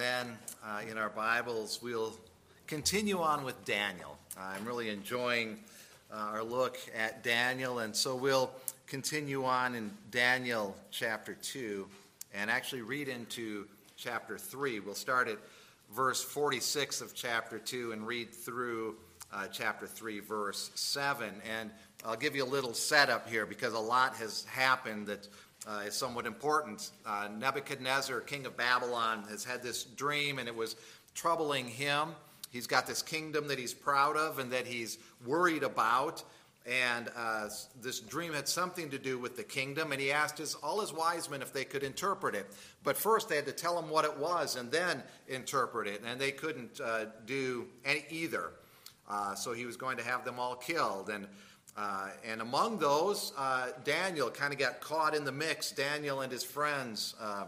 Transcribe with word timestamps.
then 0.00 0.38
uh, 0.64 0.80
in 0.90 0.96
our 0.96 1.10
Bibles, 1.10 1.80
we'll 1.82 2.14
continue 2.66 3.20
on 3.20 3.44
with 3.44 3.62
Daniel. 3.66 4.16
I'm 4.38 4.64
really 4.64 4.88
enjoying 4.88 5.58
uh, 6.10 6.16
our 6.16 6.42
look 6.42 6.78
at 6.96 7.22
Daniel, 7.22 7.80
and 7.80 7.94
so 7.94 8.16
we'll 8.16 8.50
continue 8.86 9.44
on 9.44 9.74
in 9.74 9.90
Daniel 10.10 10.74
chapter 10.90 11.34
2 11.42 11.86
and 12.32 12.50
actually 12.50 12.80
read 12.80 13.08
into 13.08 13.66
chapter 13.98 14.38
3. 14.38 14.80
We'll 14.80 14.94
start 14.94 15.28
at 15.28 15.36
verse 15.94 16.24
46 16.24 17.02
of 17.02 17.14
chapter 17.14 17.58
2 17.58 17.92
and 17.92 18.06
read 18.06 18.32
through 18.32 18.96
uh, 19.34 19.48
chapter 19.48 19.86
3, 19.86 20.20
verse 20.20 20.70
7. 20.76 21.28
And 21.58 21.70
I'll 22.06 22.16
give 22.16 22.34
you 22.34 22.44
a 22.44 22.46
little 22.46 22.72
setup 22.72 23.28
here 23.28 23.44
because 23.44 23.74
a 23.74 23.78
lot 23.78 24.16
has 24.16 24.44
happened 24.44 25.08
that 25.08 25.28
uh, 25.66 25.82
is 25.86 25.94
somewhat 25.94 26.26
important. 26.26 26.90
Uh, 27.04 27.28
Nebuchadnezzar, 27.38 28.20
king 28.20 28.46
of 28.46 28.56
Babylon, 28.56 29.24
has 29.28 29.44
had 29.44 29.62
this 29.62 29.84
dream 29.84 30.38
and 30.38 30.48
it 30.48 30.56
was 30.56 30.76
troubling 31.14 31.66
him. 31.66 32.10
He's 32.50 32.66
got 32.66 32.86
this 32.86 33.02
kingdom 33.02 33.48
that 33.48 33.58
he's 33.58 33.74
proud 33.74 34.16
of 34.16 34.38
and 34.38 34.50
that 34.52 34.66
he's 34.66 34.98
worried 35.24 35.62
about. 35.62 36.24
And 36.66 37.08
uh, 37.16 37.48
this 37.80 38.00
dream 38.00 38.34
had 38.34 38.46
something 38.46 38.90
to 38.90 38.98
do 38.98 39.18
with 39.18 39.34
the 39.34 39.42
kingdom, 39.42 39.92
and 39.92 40.00
he 40.00 40.12
asked 40.12 40.36
his, 40.36 40.54
all 40.56 40.80
his 40.80 40.92
wise 40.92 41.30
men 41.30 41.40
if 41.40 41.54
they 41.54 41.64
could 41.64 41.82
interpret 41.82 42.34
it. 42.34 42.46
But 42.84 42.98
first, 42.98 43.30
they 43.30 43.36
had 43.36 43.46
to 43.46 43.52
tell 43.52 43.78
him 43.78 43.88
what 43.88 44.04
it 44.04 44.16
was 44.18 44.56
and 44.56 44.70
then 44.70 45.02
interpret 45.26 45.88
it, 45.88 46.02
and 46.04 46.20
they 46.20 46.32
couldn't 46.32 46.78
uh, 46.78 47.06
do 47.24 47.66
any, 47.84 48.04
either. 48.10 48.50
Uh, 49.08 49.34
so 49.34 49.52
he 49.52 49.64
was 49.64 49.76
going 49.76 49.96
to 49.96 50.04
have 50.04 50.24
them 50.24 50.38
all 50.38 50.54
killed. 50.54 51.08
And 51.08 51.26
uh, 51.76 52.08
and 52.26 52.40
among 52.40 52.78
those, 52.78 53.32
uh, 53.38 53.68
Daniel 53.84 54.30
kind 54.30 54.52
of 54.52 54.58
got 54.58 54.80
caught 54.80 55.14
in 55.14 55.24
the 55.24 55.32
mix, 55.32 55.70
Daniel 55.70 56.20
and 56.20 56.30
his 56.30 56.42
friends. 56.44 57.14
Uh, 57.20 57.44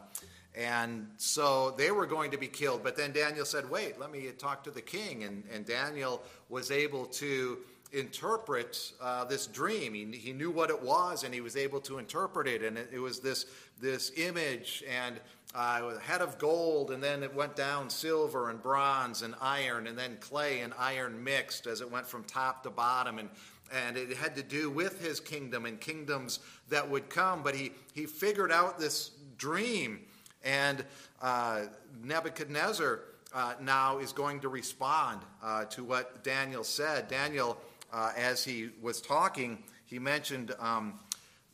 and 0.54 1.06
so 1.16 1.74
they 1.76 1.90
were 1.90 2.06
going 2.06 2.30
to 2.30 2.38
be 2.38 2.46
killed. 2.46 2.82
But 2.82 2.96
then 2.96 3.12
Daniel 3.12 3.44
said, 3.44 3.68
Wait, 3.68 3.98
let 3.98 4.10
me 4.10 4.28
talk 4.38 4.64
to 4.64 4.70
the 4.70 4.82
king. 4.82 5.24
And, 5.24 5.42
and 5.52 5.64
Daniel 5.64 6.22
was 6.48 6.70
able 6.70 7.06
to 7.06 7.58
interpret 7.92 8.92
uh, 9.00 9.24
this 9.24 9.46
dream. 9.46 9.94
He, 9.94 10.04
he 10.16 10.32
knew 10.32 10.50
what 10.50 10.70
it 10.70 10.82
was 10.82 11.24
and 11.24 11.34
he 11.34 11.40
was 11.40 11.56
able 11.56 11.80
to 11.82 11.98
interpret 11.98 12.46
it. 12.46 12.62
And 12.62 12.78
it, 12.78 12.90
it 12.92 12.98
was 12.98 13.20
this, 13.20 13.46
this 13.80 14.12
image 14.16 14.84
and 14.90 15.20
uh, 15.54 15.98
head 15.98 16.22
of 16.22 16.38
gold, 16.38 16.90
and 16.90 17.02
then 17.02 17.22
it 17.22 17.34
went 17.34 17.54
down 17.54 17.90
silver 17.90 18.48
and 18.48 18.62
bronze 18.62 19.20
and 19.20 19.34
iron, 19.40 19.86
and 19.86 19.98
then 19.98 20.16
clay 20.18 20.60
and 20.60 20.72
iron 20.78 21.22
mixed 21.22 21.66
as 21.66 21.82
it 21.82 21.90
went 21.90 22.06
from 22.06 22.24
top 22.24 22.62
to 22.62 22.70
bottom. 22.70 23.18
And 23.18 23.28
and 23.72 23.96
it 23.96 24.16
had 24.16 24.34
to 24.36 24.42
do 24.42 24.70
with 24.70 25.04
his 25.04 25.20
kingdom 25.20 25.66
and 25.66 25.80
kingdoms 25.80 26.40
that 26.68 26.88
would 26.88 27.08
come. 27.08 27.42
But 27.42 27.54
he, 27.54 27.72
he 27.94 28.06
figured 28.06 28.52
out 28.52 28.78
this 28.78 29.10
dream, 29.38 30.00
and 30.44 30.84
uh, 31.20 31.62
Nebuchadnezzar 32.02 33.00
uh, 33.34 33.54
now 33.60 33.98
is 33.98 34.12
going 34.12 34.40
to 34.40 34.48
respond 34.48 35.20
uh, 35.42 35.64
to 35.66 35.84
what 35.84 36.22
Daniel 36.22 36.64
said. 36.64 37.08
Daniel, 37.08 37.58
uh, 37.92 38.12
as 38.16 38.44
he 38.44 38.70
was 38.80 39.00
talking, 39.00 39.62
he 39.86 39.98
mentioned 39.98 40.54
um, 40.58 40.98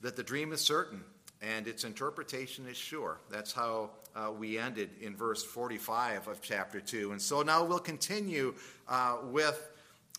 that 0.00 0.16
the 0.16 0.22
dream 0.22 0.52
is 0.52 0.60
certain 0.60 1.02
and 1.40 1.68
its 1.68 1.84
interpretation 1.84 2.66
is 2.66 2.76
sure. 2.76 3.18
That's 3.30 3.52
how 3.52 3.90
uh, 4.16 4.32
we 4.36 4.58
ended 4.58 4.90
in 5.00 5.14
verse 5.16 5.44
45 5.44 6.28
of 6.28 6.42
chapter 6.42 6.80
2. 6.80 7.12
And 7.12 7.22
so 7.22 7.42
now 7.42 7.64
we'll 7.64 7.78
continue 7.78 8.54
uh, 8.88 9.18
with 9.24 9.70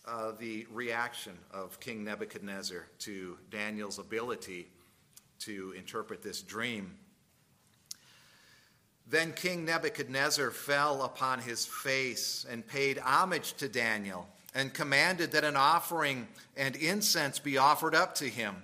uh, 0.06 0.32
the 0.38 0.66
reaction 0.72 1.36
of 1.52 1.78
King 1.80 2.04
Nebuchadnezzar 2.04 2.86
to 3.00 3.38
Daniel's 3.50 3.98
ability 3.98 4.68
to 5.40 5.74
interpret 5.76 6.22
this 6.22 6.42
dream. 6.42 6.96
Then 9.06 9.32
King 9.32 9.64
Nebuchadnezzar 9.64 10.50
fell 10.50 11.02
upon 11.02 11.40
his 11.40 11.66
face 11.66 12.46
and 12.48 12.66
paid 12.66 12.98
homage 12.98 13.54
to 13.54 13.68
Daniel 13.68 14.28
and 14.54 14.72
commanded 14.72 15.32
that 15.32 15.44
an 15.44 15.56
offering 15.56 16.28
and 16.56 16.76
incense 16.76 17.38
be 17.38 17.58
offered 17.58 17.94
up 17.94 18.14
to 18.16 18.28
him. 18.28 18.56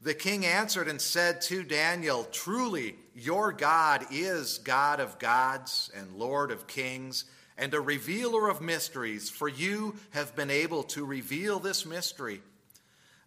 The 0.00 0.14
king 0.14 0.44
answered 0.44 0.88
and 0.88 1.00
said 1.00 1.40
to 1.42 1.62
Daniel, 1.62 2.24
Truly, 2.24 2.96
your 3.14 3.52
God 3.52 4.06
is 4.10 4.58
God 4.58 5.00
of 5.00 5.18
gods 5.18 5.90
and 5.94 6.16
Lord 6.16 6.50
of 6.50 6.66
kings 6.66 7.24
and 7.56 7.72
a 7.74 7.80
revealer 7.80 8.48
of 8.48 8.60
mysteries, 8.60 9.30
for 9.30 9.48
you 9.48 9.96
have 10.10 10.34
been 10.34 10.50
able 10.50 10.82
to 10.82 11.04
reveal 11.04 11.58
this 11.58 11.86
mystery. 11.86 12.40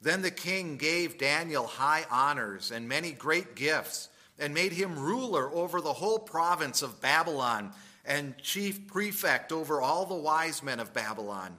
Then 0.01 0.21
the 0.21 0.31
king 0.31 0.77
gave 0.77 1.17
Daniel 1.17 1.65
high 1.65 2.05
honors 2.09 2.71
and 2.71 2.87
many 2.87 3.11
great 3.11 3.55
gifts, 3.55 4.09
and 4.39 4.53
made 4.53 4.71
him 4.71 4.99
ruler 4.99 5.51
over 5.51 5.81
the 5.81 5.93
whole 5.93 6.19
province 6.19 6.81
of 6.81 7.01
Babylon 7.01 7.71
and 8.05 8.37
chief 8.37 8.87
prefect 8.87 9.51
over 9.51 9.81
all 9.81 10.05
the 10.05 10.15
wise 10.15 10.61
men 10.63 10.79
of 10.79 10.93
Babylon. 10.93 11.57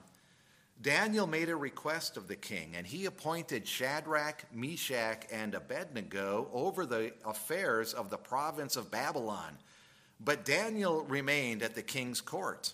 Daniel 0.81 1.27
made 1.27 1.49
a 1.49 1.55
request 1.55 2.15
of 2.15 2.29
the 2.29 2.37
king, 2.37 2.73
and 2.75 2.87
he 2.87 3.05
appointed 3.05 3.67
Shadrach, 3.67 4.45
Meshach, 4.53 5.25
and 5.29 5.53
Abednego 5.53 6.47
over 6.53 6.85
the 6.85 7.11
affairs 7.25 7.93
of 7.93 8.09
the 8.09 8.17
province 8.17 8.77
of 8.77 8.89
Babylon 8.89 9.57
but 10.19 10.45
Daniel 10.45 11.03
remained 11.03 11.63
at 11.63 11.75
the 11.75 11.81
king's 11.81 12.21
court. 12.21 12.73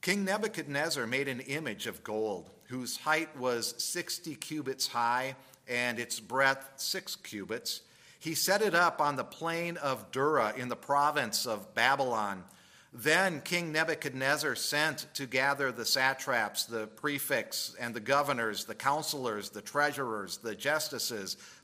King 0.00 0.24
Nebuchadnezzar 0.24 1.06
made 1.06 1.28
an 1.28 1.40
image 1.40 1.86
of 1.86 2.04
gold, 2.04 2.50
whose 2.68 2.96
height 2.98 3.36
was 3.36 3.74
60 3.82 4.34
cubits 4.36 4.88
high 4.88 5.36
and 5.68 5.98
its 5.98 6.20
breadth 6.20 6.64
six 6.76 7.16
cubits. 7.16 7.82
He 8.18 8.34
set 8.34 8.62
it 8.62 8.74
up 8.74 9.00
on 9.00 9.16
the 9.16 9.24
plain 9.24 9.76
of 9.76 10.10
Dura 10.10 10.54
in 10.56 10.68
the 10.68 10.76
province 10.76 11.46
of 11.46 11.74
Babylon. 11.74 12.44
Then 12.92 13.40
King 13.42 13.72
Nebuchadnezzar 13.72 14.54
sent 14.54 15.06
to 15.14 15.26
gather 15.26 15.70
the 15.70 15.84
satraps, 15.84 16.64
the 16.64 16.86
prefects, 16.86 17.74
and 17.78 17.94
the 17.94 18.00
governors, 18.00 18.64
the 18.64 18.74
counselors, 18.74 19.50
the 19.50 19.60
treasurers, 19.60 20.38
the 20.38 20.54
justices, 20.54 21.36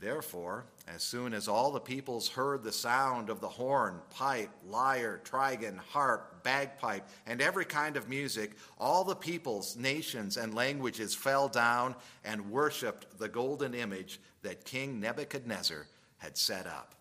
Therefore, 0.00 0.64
as 0.88 1.02
soon 1.02 1.34
as 1.34 1.46
all 1.46 1.70
the 1.70 1.78
peoples 1.78 2.26
heard 2.26 2.62
the 2.62 2.72
sound 2.72 3.28
of 3.28 3.42
the 3.42 3.48
horn, 3.48 4.00
pipe, 4.08 4.48
lyre, 4.66 5.20
trigon, 5.24 5.76
harp, 5.76 6.42
bagpipe, 6.42 7.06
and 7.26 7.42
every 7.42 7.66
kind 7.66 7.98
of 7.98 8.08
music, 8.08 8.52
all 8.78 9.04
the 9.04 9.14
peoples, 9.14 9.76
nations, 9.76 10.38
and 10.38 10.54
languages 10.54 11.14
fell 11.14 11.48
down 11.48 11.94
and 12.24 12.50
worshiped 12.50 13.18
the 13.18 13.28
golden 13.28 13.74
image 13.74 14.20
that 14.40 14.64
King 14.64 15.00
Nebuchadnezzar 15.00 15.86
had 16.16 16.38
set 16.38 16.66
up. 16.66 16.94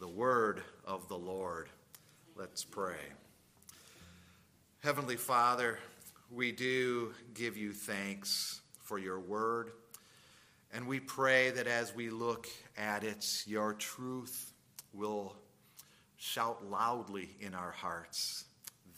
The 0.00 0.08
word 0.08 0.62
of 0.84 1.06
the 1.06 1.18
Lord. 1.18 1.68
Let's 2.34 2.64
pray. 2.64 2.96
Heavenly 4.80 5.16
Father, 5.16 5.78
we 6.32 6.50
do 6.50 7.14
give 7.34 7.56
you 7.56 7.72
thanks 7.72 8.62
for 8.80 8.98
your 8.98 9.20
word. 9.20 9.70
And 10.72 10.86
we 10.86 11.00
pray 11.00 11.50
that 11.50 11.66
as 11.66 11.94
we 11.94 12.10
look 12.10 12.48
at 12.76 13.02
it, 13.02 13.44
your 13.46 13.74
truth 13.74 14.52
will 14.92 15.34
shout 16.16 16.64
loudly 16.70 17.30
in 17.40 17.54
our 17.54 17.72
hearts, 17.72 18.44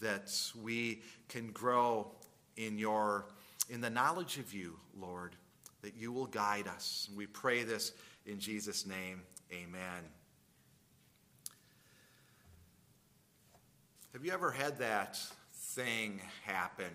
that 0.00 0.30
we 0.62 1.02
can 1.28 1.50
grow 1.50 2.12
in 2.56 2.78
your 2.78 3.26
in 3.70 3.80
the 3.80 3.88
knowledge 3.88 4.38
of 4.38 4.52
you, 4.52 4.76
Lord, 5.00 5.36
that 5.82 5.94
you 5.96 6.12
will 6.12 6.26
guide 6.26 6.66
us. 6.66 7.08
We 7.16 7.26
pray 7.26 7.62
this 7.62 7.92
in 8.26 8.38
Jesus' 8.38 8.84
name. 8.84 9.22
Amen. 9.52 10.02
Have 14.12 14.24
you 14.24 14.32
ever 14.32 14.50
had 14.50 14.78
that 14.80 15.18
thing 15.54 16.20
happen 16.44 16.90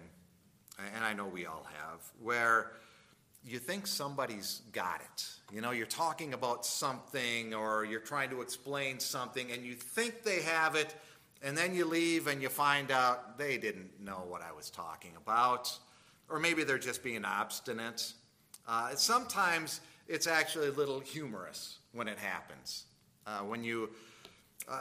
and 0.95 1.03
I 1.03 1.13
know 1.13 1.25
we 1.25 1.45
all 1.45 1.65
have, 1.65 2.01
where 2.21 2.71
you 3.45 3.59
think 3.59 3.87
somebody's 3.87 4.61
got 4.71 5.01
it. 5.01 5.25
You 5.53 5.61
know, 5.61 5.71
you're 5.71 5.85
talking 5.85 6.33
about 6.33 6.65
something 6.65 7.53
or 7.53 7.85
you're 7.85 7.99
trying 7.99 8.29
to 8.31 8.41
explain 8.41 8.99
something 8.99 9.51
and 9.51 9.65
you 9.65 9.73
think 9.73 10.23
they 10.23 10.41
have 10.41 10.75
it, 10.75 10.95
and 11.41 11.57
then 11.57 11.73
you 11.73 11.85
leave 11.85 12.27
and 12.27 12.41
you 12.41 12.49
find 12.49 12.91
out 12.91 13.37
they 13.37 13.57
didn't 13.57 14.01
know 14.01 14.23
what 14.27 14.41
I 14.41 14.51
was 14.51 14.69
talking 14.69 15.11
about. 15.15 15.77
Or 16.29 16.39
maybe 16.39 16.63
they're 16.63 16.77
just 16.77 17.03
being 17.03 17.23
obstinate. 17.23 18.11
Uh, 18.67 18.95
sometimes 18.95 19.79
it's 20.07 20.27
actually 20.27 20.67
a 20.67 20.71
little 20.71 20.99
humorous 20.99 21.79
when 21.93 22.07
it 22.07 22.17
happens. 22.17 22.85
Uh, 23.25 23.39
when 23.39 23.63
you, 23.63 23.89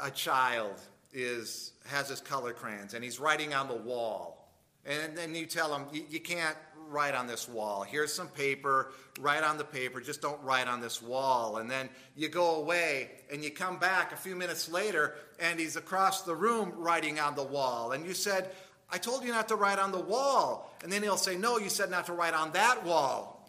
a 0.03 0.11
child 0.11 0.81
is 1.13 1.73
has 1.87 2.09
his 2.09 2.21
color 2.21 2.53
crayons 2.53 2.95
and 2.95 3.03
he's 3.03 3.21
writing 3.21 3.55
on 3.55 3.69
the 3.69 3.75
wall, 3.75 4.53
and 4.85 5.17
then 5.17 5.35
you 5.35 5.47
tell 5.47 5.75
him 5.75 5.87
you, 5.93 6.05
you 6.11 6.21
can't 6.21 6.57
write 6.89 7.15
on 7.15 7.27
this 7.27 7.49
wall. 7.49 7.83
Here's 7.83 8.13
some 8.13 8.29
paper, 8.29 8.93
write 9.21 9.43
on 9.43 9.59
the 9.59 9.65
paper, 9.65 10.01
just 10.01 10.21
don't 10.23 10.43
write 10.43 10.69
on 10.69 10.81
this 10.81 11.03
wall. 11.03 11.59
And 11.59 11.71
then 11.71 11.89
you 12.17 12.29
go 12.29 12.57
away 12.57 13.11
and 13.31 13.43
you 13.43 13.51
come 13.51 13.79
back 13.79 14.13
a 14.13 14.17
few 14.17 14.37
minutes 14.37 14.69
later 14.69 15.15
and 15.41 15.59
he's 15.59 15.77
across 15.77 16.23
the 16.23 16.35
room 16.35 16.73
writing 16.77 17.19
on 17.19 17.35
the 17.35 17.43
wall. 17.43 17.93
And 17.93 18.07
you 18.07 18.15
said, 18.15 18.51
I 18.91 18.99
told 18.99 19.25
you 19.25 19.33
not 19.33 19.49
to 19.49 19.57
write 19.57 19.79
on 19.79 19.93
the 19.93 20.01
wall. 20.01 20.73
And 20.83 20.93
then 20.93 21.03
he'll 21.03 21.17
say, 21.17 21.37
No, 21.37 21.59
you 21.59 21.69
said 21.69 21.91
not 21.91 22.07
to 22.07 22.13
write 22.13 22.35
on 22.35 22.53
that 22.53 22.85
wall. 22.85 23.47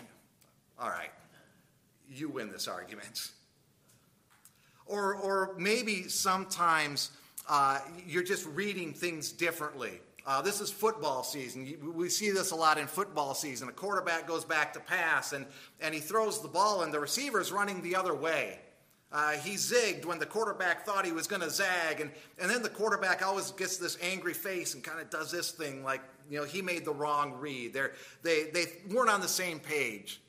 All 0.80 0.90
right, 0.90 1.12
you 2.10 2.30
win 2.30 2.50
this 2.50 2.68
argument. 2.68 3.32
Or, 4.86 5.16
or 5.16 5.56
maybe 5.58 6.08
sometimes 6.08 7.12
uh, 7.50 7.80
you're 8.08 8.24
just 8.24 8.46
reading 8.48 8.94
things 8.94 9.32
differently. 9.32 10.00
Uh, 10.28 10.42
this 10.42 10.60
is 10.60 10.70
football 10.70 11.24
season. 11.24 11.94
We 11.96 12.10
see 12.10 12.32
this 12.32 12.52
a 12.52 12.56
lot 12.56 12.78
in 12.78 12.86
football 12.86 13.34
season. 13.34 13.70
A 13.70 13.72
quarterback 13.72 14.28
goes 14.28 14.44
back 14.44 14.74
to 14.74 14.82
pass 14.82 15.32
and, 15.32 15.46
and 15.80 15.94
he 15.94 16.02
throws 16.02 16.42
the 16.42 16.50
ball, 16.50 16.84
and 16.84 16.94
the 16.94 17.00
receiver's 17.00 17.50
running 17.54 17.82
the 17.82 17.96
other 17.96 18.14
way. 18.14 18.60
Uh, 19.10 19.32
he 19.32 19.52
zigged 19.52 20.04
when 20.04 20.20
the 20.20 20.26
quarterback 20.26 20.86
thought 20.86 21.06
he 21.06 21.14
was 21.14 21.28
going 21.28 21.42
to 21.42 21.50
zag, 21.50 22.02
and, 22.02 22.12
and 22.40 22.52
then 22.52 22.62
the 22.62 22.68
quarterback 22.68 23.26
always 23.26 23.52
gets 23.52 23.78
this 23.78 23.98
angry 24.02 24.34
face 24.34 24.74
and 24.74 24.84
kind 24.84 25.00
of 25.00 25.10
does 25.10 25.32
this 25.32 25.52
thing 25.52 25.82
like, 25.82 26.02
you 26.30 26.38
know, 26.38 26.44
he 26.44 26.62
made 26.62 26.84
the 26.84 26.94
wrong 26.94 27.32
read. 27.40 27.72
They're, 27.72 27.94
they, 28.22 28.50
they 28.54 28.66
weren't 28.94 29.10
on 29.10 29.22
the 29.22 29.30
same 29.30 29.62
page. 29.62 30.20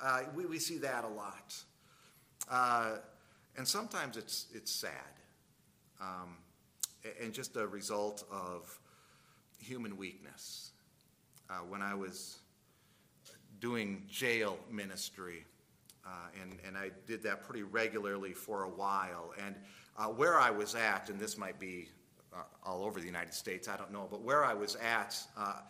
Uh, 0.00 0.22
we, 0.32 0.46
we 0.46 0.60
see 0.60 0.78
that 0.78 1.02
a 1.02 1.08
lot. 1.08 1.54
Uh, 2.48 2.98
and 3.56 3.66
sometimes 3.66 4.16
it's, 4.16 4.46
it's 4.54 4.70
sad. 4.70 4.92
Um, 6.00 6.36
and 7.20 7.32
just 7.32 7.56
a 7.56 7.66
result 7.66 8.24
of 8.30 8.78
human 9.60 9.96
weakness. 9.96 10.70
Uh, 11.48 11.54
when 11.68 11.82
I 11.82 11.94
was 11.94 12.38
doing 13.60 14.04
jail 14.08 14.58
ministry, 14.70 15.44
uh, 16.06 16.08
and, 16.40 16.56
and 16.66 16.76
I 16.76 16.90
did 17.06 17.22
that 17.24 17.44
pretty 17.44 17.62
regularly 17.62 18.32
for 18.32 18.62
a 18.62 18.68
while. 18.68 19.32
And 19.44 19.54
uh, 19.98 20.06
where 20.06 20.38
I 20.38 20.50
was 20.50 20.74
at, 20.74 21.10
and 21.10 21.18
this 21.18 21.36
might 21.36 21.58
be 21.58 21.88
uh, 22.32 22.42
all 22.64 22.84
over 22.84 23.00
the 23.00 23.06
United 23.06 23.34
States, 23.34 23.68
I 23.68 23.76
don't 23.76 23.92
know, 23.92 24.06
but 24.10 24.22
where 24.22 24.44
I 24.44 24.54
was 24.54 24.76
at, 24.76 25.18
uh, 25.36 25.60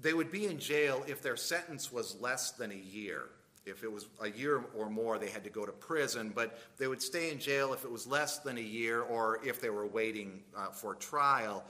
they 0.00 0.14
would 0.14 0.30
be 0.30 0.46
in 0.46 0.58
jail 0.58 1.04
if 1.06 1.22
their 1.22 1.36
sentence 1.36 1.92
was 1.92 2.16
less 2.20 2.52
than 2.52 2.70
a 2.70 2.74
year. 2.74 3.24
If 3.64 3.82
it 3.82 3.90
was 3.90 4.06
a 4.20 4.30
year 4.30 4.62
or 4.76 4.88
more, 4.88 5.18
they 5.18 5.28
had 5.28 5.42
to 5.44 5.50
go 5.50 5.66
to 5.66 5.72
prison, 5.72 6.32
but 6.34 6.58
they 6.78 6.86
would 6.86 7.02
stay 7.02 7.32
in 7.32 7.40
jail 7.40 7.72
if 7.72 7.84
it 7.84 7.90
was 7.90 8.06
less 8.06 8.38
than 8.38 8.58
a 8.58 8.62
year 8.62 9.02
or 9.02 9.40
if 9.44 9.60
they 9.60 9.70
were 9.70 9.86
waiting 9.86 10.42
uh, 10.56 10.68
for 10.68 10.94
trial. 10.94 11.64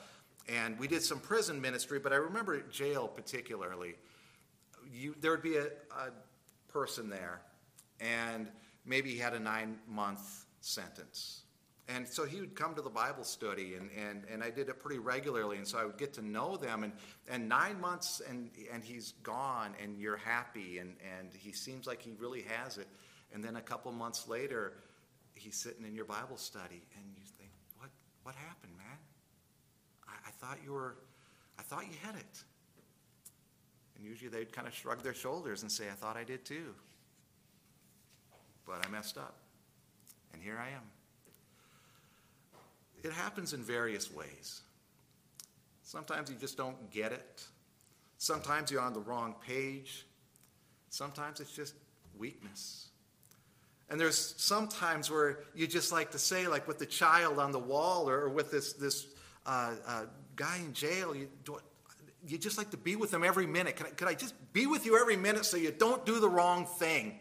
And 0.49 0.79
we 0.79 0.87
did 0.87 1.03
some 1.03 1.19
prison 1.19 1.61
ministry, 1.61 1.99
but 1.99 2.13
I 2.13 2.17
remember 2.17 2.61
jail 2.71 3.09
particularly. 3.09 3.95
You, 4.93 5.15
there 5.21 5.33
would 5.33 5.43
be 5.43 5.57
a, 5.57 5.67
a 5.67 6.11
person 6.69 7.11
there, 7.11 7.41
and 8.01 8.49
maybe 8.85 9.11
he 9.11 9.19
had 9.19 9.35
a 9.35 9.41
nine 9.41 9.79
month 9.89 10.47
sentence. 10.61 11.43
And 11.89 12.07
so 12.07 12.25
he 12.25 12.41
would 12.41 12.57
come 12.57 12.75
to 12.75 12.83
the 12.83 12.91
Bible 12.91 13.23
study, 13.23 13.75
and, 13.75 13.91
and, 13.97 14.25
and 14.31 14.43
I 14.43 14.51
did 14.51 14.69
it 14.69 14.81
pretty 14.81 14.99
regularly. 14.99 15.57
And 15.57 15.67
so 15.67 15.79
I 15.79 15.85
would 15.85 15.99
get 15.99 16.13
to 16.15 16.23
know 16.23 16.57
them. 16.57 16.83
And, 16.83 16.93
and 17.29 17.49
nine 17.49 17.81
months, 17.81 18.21
and, 18.29 18.51
and 18.73 18.83
he's 18.83 19.13
gone, 19.23 19.73
and 19.81 19.97
you're 19.97 20.17
happy, 20.17 20.79
and, 20.79 20.97
and 21.17 21.29
he 21.33 21.53
seems 21.53 21.87
like 21.87 22.03
he 22.03 22.13
really 22.19 22.43
has 22.43 22.79
it. 22.79 22.89
And 23.33 23.43
then 23.43 23.55
a 23.57 23.61
couple 23.61 23.93
months 23.93 24.27
later, 24.27 24.73
he's 25.35 25.57
sitting 25.57 25.85
in 25.87 25.95
your 25.95 26.07
Bible 26.07 26.37
study, 26.37 26.83
and 26.97 27.05
you 27.15 27.23
think, 27.39 27.51
what, 27.79 27.91
what 28.25 28.35
happened, 28.35 28.73
man? 28.77 28.86
Thought 30.39 30.59
you 30.65 30.73
were, 30.73 30.97
I 31.59 31.63
thought 31.63 31.85
you 31.85 31.97
had 32.03 32.15
it. 32.15 32.43
And 33.97 34.05
usually 34.05 34.29
they'd 34.29 34.53
kind 34.53 34.69
of 34.69 34.75
shrug 34.75 35.03
their 35.03 35.15
shoulders 35.15 35.63
and 35.63 35.73
say, 35.73 35.85
I 35.91 35.95
thought 35.95 36.17
I 36.17 36.25
did 36.25 36.45
too. 36.45 36.75
But 38.67 38.87
I 38.87 38.91
messed 38.91 39.17
up. 39.17 39.37
And 40.33 40.43
here 40.43 40.59
I 40.59 40.69
am. 40.69 40.83
It 43.03 43.13
happens 43.13 43.53
in 43.53 43.63
various 43.63 44.13
ways. 44.13 44.61
Sometimes 45.83 46.29
you 46.31 46.37
just 46.37 46.57
don't 46.57 46.91
get 46.91 47.13
it. 47.13 47.45
Sometimes 48.19 48.71
you're 48.71 48.81
on 48.81 48.93
the 48.93 49.01
wrong 49.01 49.35
page. 49.47 50.05
Sometimes 50.91 51.41
it's 51.41 51.55
just 51.55 51.75
weakness. 52.19 52.89
And 53.89 54.01
there's 54.01 54.35
sometimes 54.37 55.11
where 55.11 55.45
you 55.55 55.67
just 55.67 55.93
like 55.93 56.11
to 56.11 56.19
say, 56.19 56.49
like 56.49 56.67
with 56.67 56.79
the 56.79 56.87
child 56.87 57.39
on 57.39 57.53
the 57.53 57.59
wall 57.59 58.09
or, 58.11 58.29
with 58.29 58.51
this, 58.51 58.73
this 58.73 59.07
uh, 59.45 59.75
uh, 59.87 60.03
guy 60.37 60.59
in 60.59 60.73
jail, 60.73 61.15
you, 61.15 61.29
you 62.29 62.39
just 62.39 62.59
like 62.59 62.71
to 62.71 62.77
be 62.77 62.97
with 62.97 63.13
him 63.13 63.25
every 63.25 63.47
minute. 63.47 63.77
Can 63.77 63.87
I, 63.87 63.91
can 63.91 64.09
I 64.09 64.15
just 64.15 64.35
be 64.53 64.67
with 64.67 64.87
you 64.87 64.99
every 64.99 65.17
minute 65.17 65.45
so 65.45 65.57
you 65.57 65.73
don't 65.73 66.05
do 66.07 66.21
the 66.21 66.29
wrong 66.29 66.67
thing? 66.67 67.19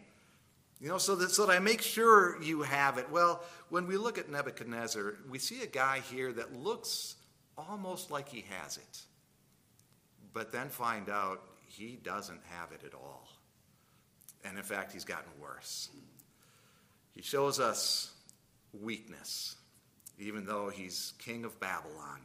You 0.80 0.88
know, 0.88 0.98
so 0.98 1.16
that, 1.16 1.30
so 1.30 1.46
that 1.46 1.52
I 1.52 1.58
make 1.58 1.80
sure 1.80 2.40
you 2.42 2.62
have 2.62 2.98
it. 2.98 3.10
Well, 3.10 3.42
when 3.70 3.86
we 3.86 3.96
look 3.96 4.18
at 4.18 4.30
Nebuchadnezzar, 4.30 5.14
we 5.30 5.38
see 5.38 5.62
a 5.62 5.66
guy 5.66 6.00
here 6.10 6.32
that 6.34 6.54
looks 6.54 7.16
almost 7.56 8.10
like 8.10 8.28
he 8.28 8.44
has 8.50 8.76
it, 8.76 9.00
but 10.34 10.52
then 10.52 10.68
find 10.68 11.08
out 11.08 11.42
he 11.66 11.98
doesn't 12.02 12.40
have 12.58 12.72
it 12.72 12.82
at 12.84 12.94
all. 12.94 13.28
And 14.44 14.58
in 14.58 14.62
fact, 14.62 14.92
he's 14.92 15.04
gotten 15.04 15.30
worse. 15.40 15.88
He 17.14 17.22
shows 17.22 17.58
us 17.58 18.12
weakness, 18.78 19.56
even 20.18 20.44
though 20.44 20.68
he's 20.68 21.14
king 21.18 21.44
of 21.44 21.58
Babylon. 21.58 22.20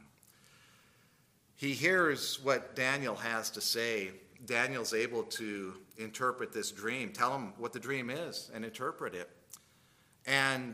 He 1.61 1.73
hears 1.75 2.43
what 2.43 2.75
Daniel 2.75 3.13
has 3.13 3.51
to 3.51 3.61
say 3.61 4.09
Daniel's 4.47 4.95
able 4.95 5.21
to 5.25 5.75
interpret 5.99 6.51
this 6.51 6.71
dream, 6.71 7.11
tell 7.11 7.35
him 7.35 7.53
what 7.59 7.71
the 7.71 7.79
dream 7.79 8.09
is, 8.09 8.49
and 8.55 8.65
interpret 8.65 9.13
it. 9.13 9.29
And, 10.25 10.73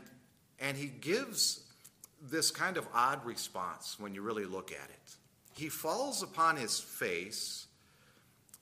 and 0.58 0.78
he 0.78 0.86
gives 0.86 1.60
this 2.30 2.50
kind 2.50 2.78
of 2.78 2.88
odd 2.94 3.22
response 3.26 3.96
when 4.00 4.14
you 4.14 4.22
really 4.22 4.46
look 4.46 4.72
at 4.72 4.88
it. 4.88 5.16
He 5.52 5.68
falls 5.68 6.22
upon 6.22 6.56
his 6.56 6.80
face 6.80 7.66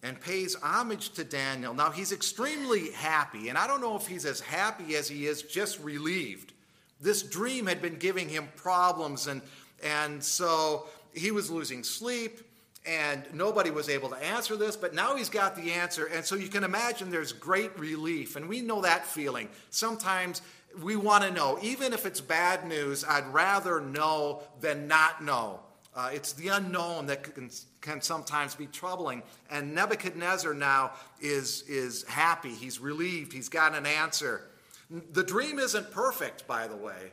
and 0.02 0.20
pays 0.20 0.56
homage 0.56 1.10
to 1.10 1.22
Daniel. 1.22 1.74
Now, 1.74 1.92
he's 1.92 2.10
extremely 2.10 2.90
happy, 2.90 3.50
and 3.50 3.56
I 3.56 3.68
don't 3.68 3.80
know 3.80 3.94
if 3.94 4.08
he's 4.08 4.26
as 4.26 4.40
happy 4.40 4.96
as 4.96 5.06
he 5.06 5.26
is 5.26 5.42
just 5.42 5.78
relieved. 5.78 6.54
This 7.00 7.22
dream 7.22 7.66
had 7.66 7.80
been 7.80 7.98
giving 7.98 8.28
him 8.28 8.48
problems, 8.56 9.28
and, 9.28 9.42
and 9.80 10.24
so 10.24 10.88
he 11.16 11.30
was 11.30 11.50
losing 11.50 11.82
sleep 11.82 12.40
and 12.86 13.24
nobody 13.32 13.70
was 13.70 13.88
able 13.88 14.08
to 14.10 14.16
answer 14.16 14.54
this, 14.54 14.76
but 14.76 14.94
now 14.94 15.16
he's 15.16 15.28
got 15.28 15.56
the 15.56 15.72
answer. 15.72 16.06
And 16.06 16.24
so 16.24 16.36
you 16.36 16.48
can 16.48 16.62
imagine 16.62 17.10
there's 17.10 17.32
great 17.32 17.76
relief. 17.78 18.36
And 18.36 18.48
we 18.48 18.60
know 18.60 18.82
that 18.82 19.04
feeling. 19.04 19.48
Sometimes 19.70 20.40
we 20.80 20.94
want 20.94 21.24
to 21.24 21.30
know, 21.32 21.58
even 21.62 21.92
if 21.92 22.06
it's 22.06 22.20
bad 22.20 22.66
news, 22.66 23.04
I'd 23.04 23.26
rather 23.26 23.80
know 23.80 24.42
than 24.60 24.86
not 24.86 25.24
know. 25.24 25.60
Uh, 25.96 26.10
it's 26.12 26.34
the 26.34 26.48
unknown 26.48 27.06
that 27.06 27.34
can, 27.34 27.50
can 27.80 28.00
sometimes 28.02 28.54
be 28.54 28.66
troubling. 28.66 29.22
And 29.50 29.74
Nebuchadnezzar 29.74 30.54
now 30.54 30.92
is, 31.20 31.62
is 31.62 32.04
happy. 32.04 32.50
He's 32.50 32.78
relieved. 32.78 33.32
He's 33.32 33.48
got 33.48 33.74
an 33.74 33.86
answer. 33.86 34.42
The 34.90 35.24
dream 35.24 35.58
isn't 35.58 35.90
perfect, 35.90 36.46
by 36.46 36.68
the 36.68 36.76
way. 36.76 37.12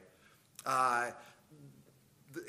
Uh, 0.66 1.12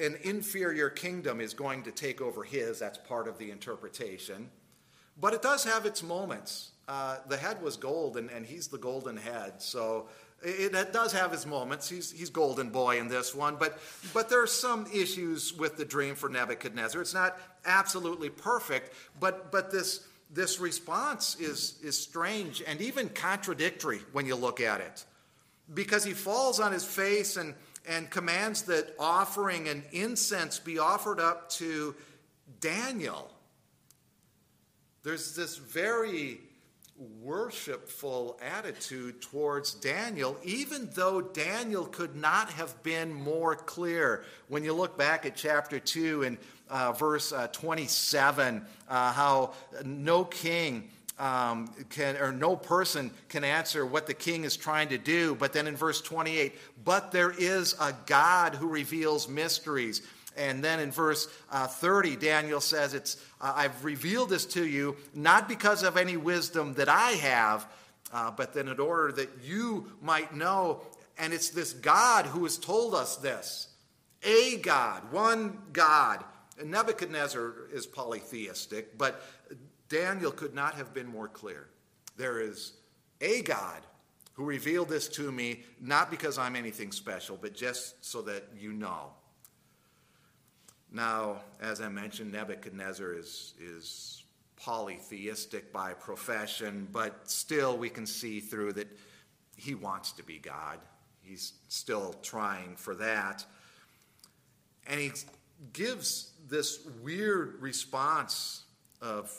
an 0.01 0.17
inferior 0.23 0.91
kingdom 0.91 1.41
is 1.41 1.55
going 1.55 1.83
to 1.85 1.93
take 1.93 2.21
over 2.21 2.43
his. 2.43 2.79
That's 2.79 2.99
part 2.99 3.29
of 3.29 3.39
the 3.39 3.51
interpretation. 3.51 4.51
But 5.21 5.35
it 5.35 5.43
does 5.43 5.65
have 5.65 5.87
its 5.87 6.03
moments. 6.03 6.71
Uh, 6.89 7.19
the 7.29 7.37
head 7.37 7.63
was 7.63 7.77
gold, 7.77 8.17
and, 8.17 8.31
and 8.31 8.45
he's 8.45 8.69
the 8.69 8.79
golden 8.79 9.17
head. 9.17 9.55
So 9.63 10.09
it, 10.43 10.75
it, 10.75 10.93
does 10.93 11.13
have 11.13 11.33
his 11.33 11.47
moments. 11.47 11.89
He's, 11.89 12.11
he's 12.11 12.31
golden 12.31 12.71
boy 12.71 12.99
in 12.99 13.09
this 13.09 13.35
one. 13.35 13.57
But, 13.57 13.79
but 14.13 14.29
there 14.29 14.43
are 14.43 14.47
some 14.47 14.87
issues 14.93 15.55
with 15.55 15.77
the 15.77 15.85
dream 15.85 16.15
for 16.15 16.29
Nebuchadnezzar. 16.29 17.01
It's 17.01 17.15
not 17.15 17.39
absolutely 17.65 18.29
perfect, 18.29 18.95
but, 19.19 19.51
but 19.51 19.71
this, 19.71 20.07
this 20.31 20.61
response 20.61 21.37
is, 21.41 21.79
is 21.83 21.97
strange 21.97 22.63
and 22.67 22.81
even 22.81 23.09
contradictory 23.09 24.01
when 24.13 24.27
you 24.27 24.35
look 24.35 24.61
at 24.61 24.81
it. 24.81 25.05
Because 25.73 26.05
he 26.05 26.13
falls 26.13 26.61
on 26.61 26.73
his 26.73 26.85
face 26.85 27.39
and 27.39 27.55
and 27.87 28.11
commands 28.11 28.63
that 28.63 28.95
offering 28.99 29.69
and 29.69 29.83
incense 29.93 30.59
be 30.59 30.79
offered 30.79 31.21
up 31.21 31.49
to 31.51 31.95
Daniel. 32.61 33.31
there's 35.03 35.37
this 35.37 35.57
very 35.59 36.41
worshipful 37.21 38.39
attitude 38.41 39.21
towards 39.21 39.75
Daniel, 39.75 40.37
even 40.45 40.89
though 40.95 41.21
Daniel 41.21 41.85
could 41.87 42.15
not 42.15 42.49
have 42.51 42.81
been 42.83 43.13
more 43.13 43.57
clear. 43.57 44.25
When 44.49 44.63
you 44.65 44.73
look 44.73 44.97
back 44.97 45.27
at 45.27 45.35
chapter 45.35 45.81
2 45.81 46.23
and 46.23 46.39
uh, 46.71 46.93
verse 46.93 47.33
uh, 47.33 47.49
27, 47.49 48.65
uh, 48.89 49.13
how 49.13 49.53
no 49.85 50.25
king 50.25 50.89
um, 51.19 51.69
can, 51.91 52.17
or 52.17 52.33
no 52.33 52.57
person 52.57 53.11
can 53.29 53.45
answer 53.45 53.87
what 53.87 54.07
the 54.07 54.15
king 54.15 54.45
is 54.45 54.57
trying 54.57 54.89
to 54.89 54.99
do. 54.99 55.35
But 55.35 55.53
then 55.53 55.67
in 55.67 55.77
verse 55.77 56.01
28, 56.01 56.55
but 56.85 57.13
there 57.13 57.31
is 57.31 57.75
a 57.81 57.95
God 58.07 58.55
who 58.55 58.69
reveals 58.69 59.29
mysteries. 59.29 60.03
And 60.37 60.65
then 60.65 60.81
in 60.81 60.91
verse 60.91 61.29
uh, 61.51 61.69
30, 61.69 62.17
Daniel 62.17 62.61
says, 62.61 62.95
it's, 62.95 63.17
uh, 63.41 63.53
I've 63.55 63.85
revealed 63.85 64.31
this 64.31 64.47
to 64.47 64.67
you 64.67 64.97
not 65.15 65.49
because 65.49 65.85
of 65.85 65.97
any 65.97 66.17
wisdom 66.17 66.75
that 66.75 66.89
I 66.89 67.13
have, 67.13 67.67
uh, 68.13 68.33
but 68.33 68.53
then 68.53 68.69
in 68.69 68.81
order 68.81 69.13
that 69.13 69.31
you 69.43 69.93
might 70.03 70.35
know. 70.35 70.81
And 71.17 71.33
it's 71.33 71.51
this 71.51 71.73
God 71.73 72.27
who 72.27 72.43
has 72.43 72.59
told 72.59 72.95
us 72.95 73.17
this 73.17 73.69
a 74.25 74.57
God, 74.57 75.13
one 75.13 75.59
God. 75.73 76.25
And 76.59 76.71
Nebuchadnezzar 76.71 77.53
is 77.73 77.87
polytheistic, 77.87 78.97
but 78.97 79.23
Daniel 79.89 80.31
could 80.31 80.55
not 80.55 80.75
have 80.75 80.95
been 80.95 81.07
more 81.07 81.29
clear. 81.29 81.69
There 82.17 82.41
is 82.41 82.75
a 83.21 83.43
God 83.43 83.83
who 84.35 84.45
revealed 84.45 84.89
this 84.89 85.09
to 85.09 85.31
me, 85.31 85.63
not 85.81 86.11
because 86.11 86.39
I'm 86.39 86.57
anything 86.57 86.93
special, 86.93 87.39
but 87.41 87.55
just 87.55 88.05
so 88.05 88.23
that 88.23 88.45
you 88.59 88.73
know. 88.73 89.13
Now, 90.93 91.41
as 91.61 91.81
I 91.81 91.89
mentioned, 91.89 92.33
Nebuchadnezzar 92.33 93.13
is, 93.15 93.55
is 93.61 94.25
polytheistic 94.57 95.73
by 95.73 95.93
profession, 95.93 96.89
but 96.93 97.29
still 97.31 97.77
we 97.77 97.91
can 97.91 98.07
see 98.07 98.41
through 98.41 98.73
that 98.75 98.89
he 99.57 99.75
wants 99.75 100.13
to 100.13 100.23
be 100.23 100.39
God. 100.39 100.79
He's 101.23 101.55
still 101.69 102.15
trying 102.23 102.77
for 102.77 102.95
that. 102.97 103.45
And 104.87 105.01
he 105.01 105.13
gives 105.73 106.33
this 106.49 106.87
weird 107.03 107.61
response 107.61 108.63
of 109.01 109.33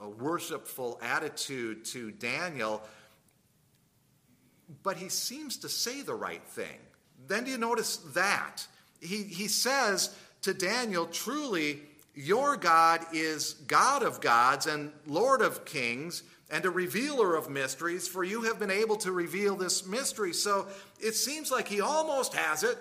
a 0.00 0.08
worshipful 0.08 0.98
attitude 1.02 1.84
to 1.84 2.10
Daniel, 2.12 2.82
but 4.82 4.96
he 4.96 5.08
seems 5.08 5.58
to 5.58 5.68
say 5.68 6.02
the 6.02 6.14
right 6.14 6.44
thing. 6.44 6.78
Then 7.26 7.44
do 7.44 7.50
you 7.50 7.58
notice 7.58 7.98
that? 8.14 8.66
He, 9.00 9.24
he 9.24 9.48
says 9.48 10.14
to 10.42 10.54
Daniel, 10.54 11.06
Truly, 11.06 11.80
your 12.14 12.56
God 12.56 13.04
is 13.12 13.54
God 13.66 14.02
of 14.02 14.20
gods 14.20 14.66
and 14.66 14.92
Lord 15.06 15.42
of 15.42 15.64
kings 15.64 16.22
and 16.50 16.64
a 16.64 16.70
revealer 16.70 17.36
of 17.36 17.48
mysteries, 17.48 18.08
for 18.08 18.24
you 18.24 18.42
have 18.42 18.58
been 18.58 18.70
able 18.70 18.96
to 18.96 19.12
reveal 19.12 19.54
this 19.54 19.86
mystery. 19.86 20.32
So 20.32 20.66
it 20.98 21.14
seems 21.14 21.50
like 21.50 21.68
he 21.68 21.80
almost 21.80 22.34
has 22.34 22.64
it. 22.64 22.76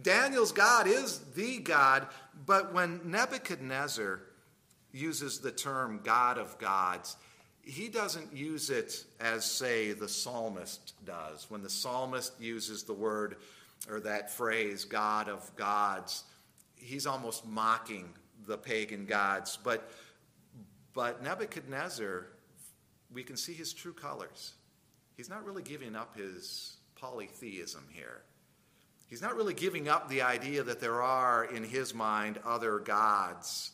Daniel's 0.00 0.52
God 0.52 0.86
is 0.86 1.18
the 1.34 1.58
God, 1.58 2.06
but 2.46 2.72
when 2.72 3.00
Nebuchadnezzar 3.04 4.20
uses 4.96 5.38
the 5.38 5.52
term 5.52 6.00
God 6.02 6.38
of 6.38 6.58
gods, 6.58 7.16
he 7.62 7.88
doesn't 7.88 8.32
use 8.32 8.70
it 8.70 9.04
as, 9.20 9.44
say, 9.44 9.92
the 9.92 10.08
psalmist 10.08 10.94
does. 11.04 11.46
When 11.50 11.62
the 11.62 11.70
psalmist 11.70 12.32
uses 12.40 12.84
the 12.84 12.92
word 12.92 13.36
or 13.90 14.00
that 14.00 14.30
phrase, 14.30 14.84
God 14.84 15.28
of 15.28 15.54
gods, 15.56 16.24
he's 16.76 17.06
almost 17.06 17.46
mocking 17.46 18.08
the 18.46 18.56
pagan 18.56 19.04
gods. 19.04 19.58
But, 19.62 19.90
but 20.94 21.22
Nebuchadnezzar, 21.22 22.26
we 23.12 23.22
can 23.24 23.36
see 23.36 23.52
his 23.52 23.72
true 23.72 23.92
colors. 23.92 24.54
He's 25.16 25.28
not 25.28 25.44
really 25.44 25.62
giving 25.62 25.96
up 25.96 26.16
his 26.16 26.76
polytheism 26.94 27.84
here. 27.90 28.22
He's 29.08 29.22
not 29.22 29.36
really 29.36 29.54
giving 29.54 29.88
up 29.88 30.08
the 30.08 30.22
idea 30.22 30.62
that 30.62 30.80
there 30.80 31.02
are, 31.02 31.44
in 31.44 31.64
his 31.64 31.94
mind, 31.94 32.38
other 32.44 32.78
gods 32.78 33.72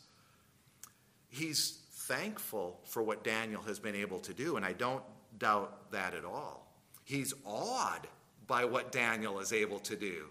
he's 1.33 1.81
thankful 1.93 2.81
for 2.85 3.03
what 3.03 3.25
Daniel 3.25 3.63
has 3.63 3.79
been 3.79 3.97
able 3.97 4.21
to 4.21 4.33
do, 4.33 4.57
and 4.57 4.65
I 4.65 4.73
don't 4.73 5.03
doubt 5.39 5.91
that 5.91 6.15
at 6.15 6.25
all. 6.25 6.73
He's 7.05 7.35
awed 7.45 8.07
by 8.47 8.65
what 8.65 8.93
Daniel 8.93 9.41
is 9.41 9.53
able 9.53 9.81
to 9.81 9.97
do 9.97 10.27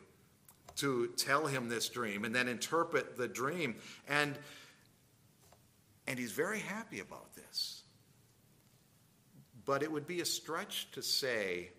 to 0.78 1.08
tell 1.18 1.46
him 1.46 1.68
this 1.68 1.90
dream 1.90 2.24
and 2.24 2.34
then 2.34 2.48
interpret 2.48 3.18
the 3.18 3.28
dream. 3.28 3.76
And 4.08 4.38
and 6.08 6.18
he's 6.18 6.32
very 6.32 6.60
happy 6.60 7.00
about 7.00 7.34
this. 7.36 7.84
But 9.66 9.84
it 9.84 9.92
would 9.92 10.08
be 10.08 10.22
a 10.22 10.26
stretch 10.26 10.92
to 10.94 11.02
say 11.02 11.70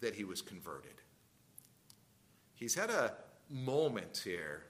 that 0.00 0.14
he 0.14 0.24
was 0.24 0.42
converted. 0.42 0.94
He's 2.54 2.74
had 2.74 2.90
a 2.90 3.14
moment 3.50 4.20
here 4.24 4.64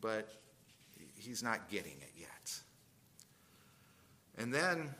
but 0.00 0.28
he's 1.18 1.42
not 1.42 1.68
getting 1.68 1.96
it 2.00 2.12
yet. 2.16 2.60
And 4.36 4.52
then 4.52 4.94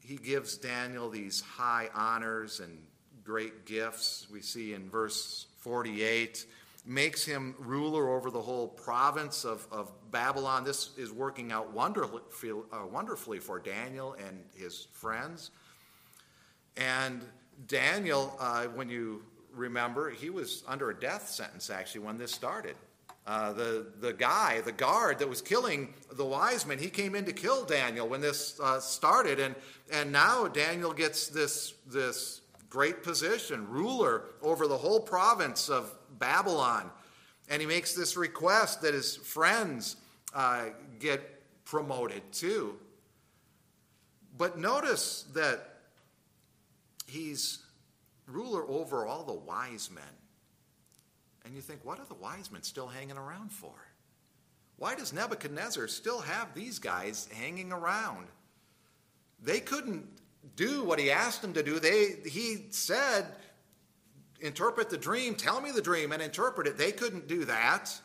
he 0.00 0.16
gives 0.16 0.56
Daniel 0.56 1.10
these 1.10 1.40
high 1.40 1.88
honors 1.94 2.60
and 2.60 2.78
great 3.24 3.66
gifts. 3.66 4.26
We 4.32 4.40
see 4.40 4.72
in 4.72 4.88
verse 4.88 5.46
48 5.58 6.46
makes 6.86 7.24
him 7.24 7.54
ruler 7.58 8.08
over 8.08 8.30
the 8.30 8.40
whole 8.40 8.68
province 8.68 9.44
of, 9.44 9.66
of 9.70 9.92
Babylon. 10.10 10.64
This 10.64 10.96
is 10.96 11.12
working 11.12 11.52
out 11.52 11.72
wonderfully, 11.72 12.22
uh, 12.72 12.86
wonderfully 12.90 13.38
for 13.38 13.58
Daniel 13.58 14.16
and 14.26 14.42
his 14.54 14.86
friends. 14.92 15.50
And 16.78 17.20
Daniel, 17.66 18.34
uh, 18.40 18.64
when 18.66 18.88
you 18.88 19.22
remember, 19.52 20.10
he 20.10 20.30
was 20.30 20.62
under 20.66 20.90
a 20.90 20.98
death 20.98 21.28
sentence 21.28 21.68
actually 21.68 22.06
when 22.06 22.16
this 22.16 22.32
started. 22.32 22.76
Uh, 23.28 23.52
the, 23.52 23.86
the 24.00 24.14
guy, 24.14 24.58
the 24.62 24.72
guard 24.72 25.18
that 25.18 25.28
was 25.28 25.42
killing 25.42 25.92
the 26.12 26.24
wise 26.24 26.64
men, 26.64 26.78
he 26.78 26.88
came 26.88 27.14
in 27.14 27.26
to 27.26 27.32
kill 27.32 27.62
Daniel 27.62 28.08
when 28.08 28.22
this 28.22 28.58
uh, 28.58 28.80
started. 28.80 29.38
And, 29.38 29.54
and 29.92 30.10
now 30.10 30.48
Daniel 30.48 30.94
gets 30.94 31.28
this, 31.28 31.74
this 31.86 32.40
great 32.70 33.02
position, 33.02 33.68
ruler 33.68 34.24
over 34.40 34.66
the 34.66 34.78
whole 34.78 34.98
province 34.98 35.68
of 35.68 35.92
Babylon. 36.18 36.90
And 37.50 37.60
he 37.60 37.68
makes 37.68 37.92
this 37.92 38.16
request 38.16 38.80
that 38.80 38.94
his 38.94 39.16
friends 39.16 39.96
uh, 40.34 40.68
get 40.98 41.20
promoted 41.66 42.22
too. 42.32 42.76
But 44.38 44.58
notice 44.58 45.26
that 45.34 45.80
he's 47.06 47.58
ruler 48.26 48.66
over 48.66 49.06
all 49.06 49.24
the 49.24 49.34
wise 49.34 49.90
men. 49.94 50.04
And 51.48 51.56
you 51.56 51.62
think, 51.62 51.82
what 51.82 51.98
are 51.98 52.04
the 52.04 52.12
wise 52.12 52.52
men 52.52 52.62
still 52.62 52.88
hanging 52.88 53.16
around 53.16 53.52
for? 53.52 53.72
Why 54.76 54.94
does 54.94 55.14
Nebuchadnezzar 55.14 55.88
still 55.88 56.20
have 56.20 56.54
these 56.54 56.78
guys 56.78 57.26
hanging 57.32 57.72
around? 57.72 58.26
They 59.42 59.58
couldn't 59.60 60.04
do 60.56 60.84
what 60.84 60.98
he 60.98 61.10
asked 61.10 61.40
them 61.40 61.54
to 61.54 61.62
do. 61.62 61.80
They, 61.80 62.16
he 62.26 62.66
said, 62.68 63.24
interpret 64.40 64.90
the 64.90 64.98
dream, 64.98 65.36
tell 65.36 65.62
me 65.62 65.70
the 65.70 65.80
dream, 65.80 66.12
and 66.12 66.20
interpret 66.20 66.66
it. 66.66 66.76
They 66.76 66.92
couldn't 66.92 67.28
do 67.28 67.46
that. 67.46 67.98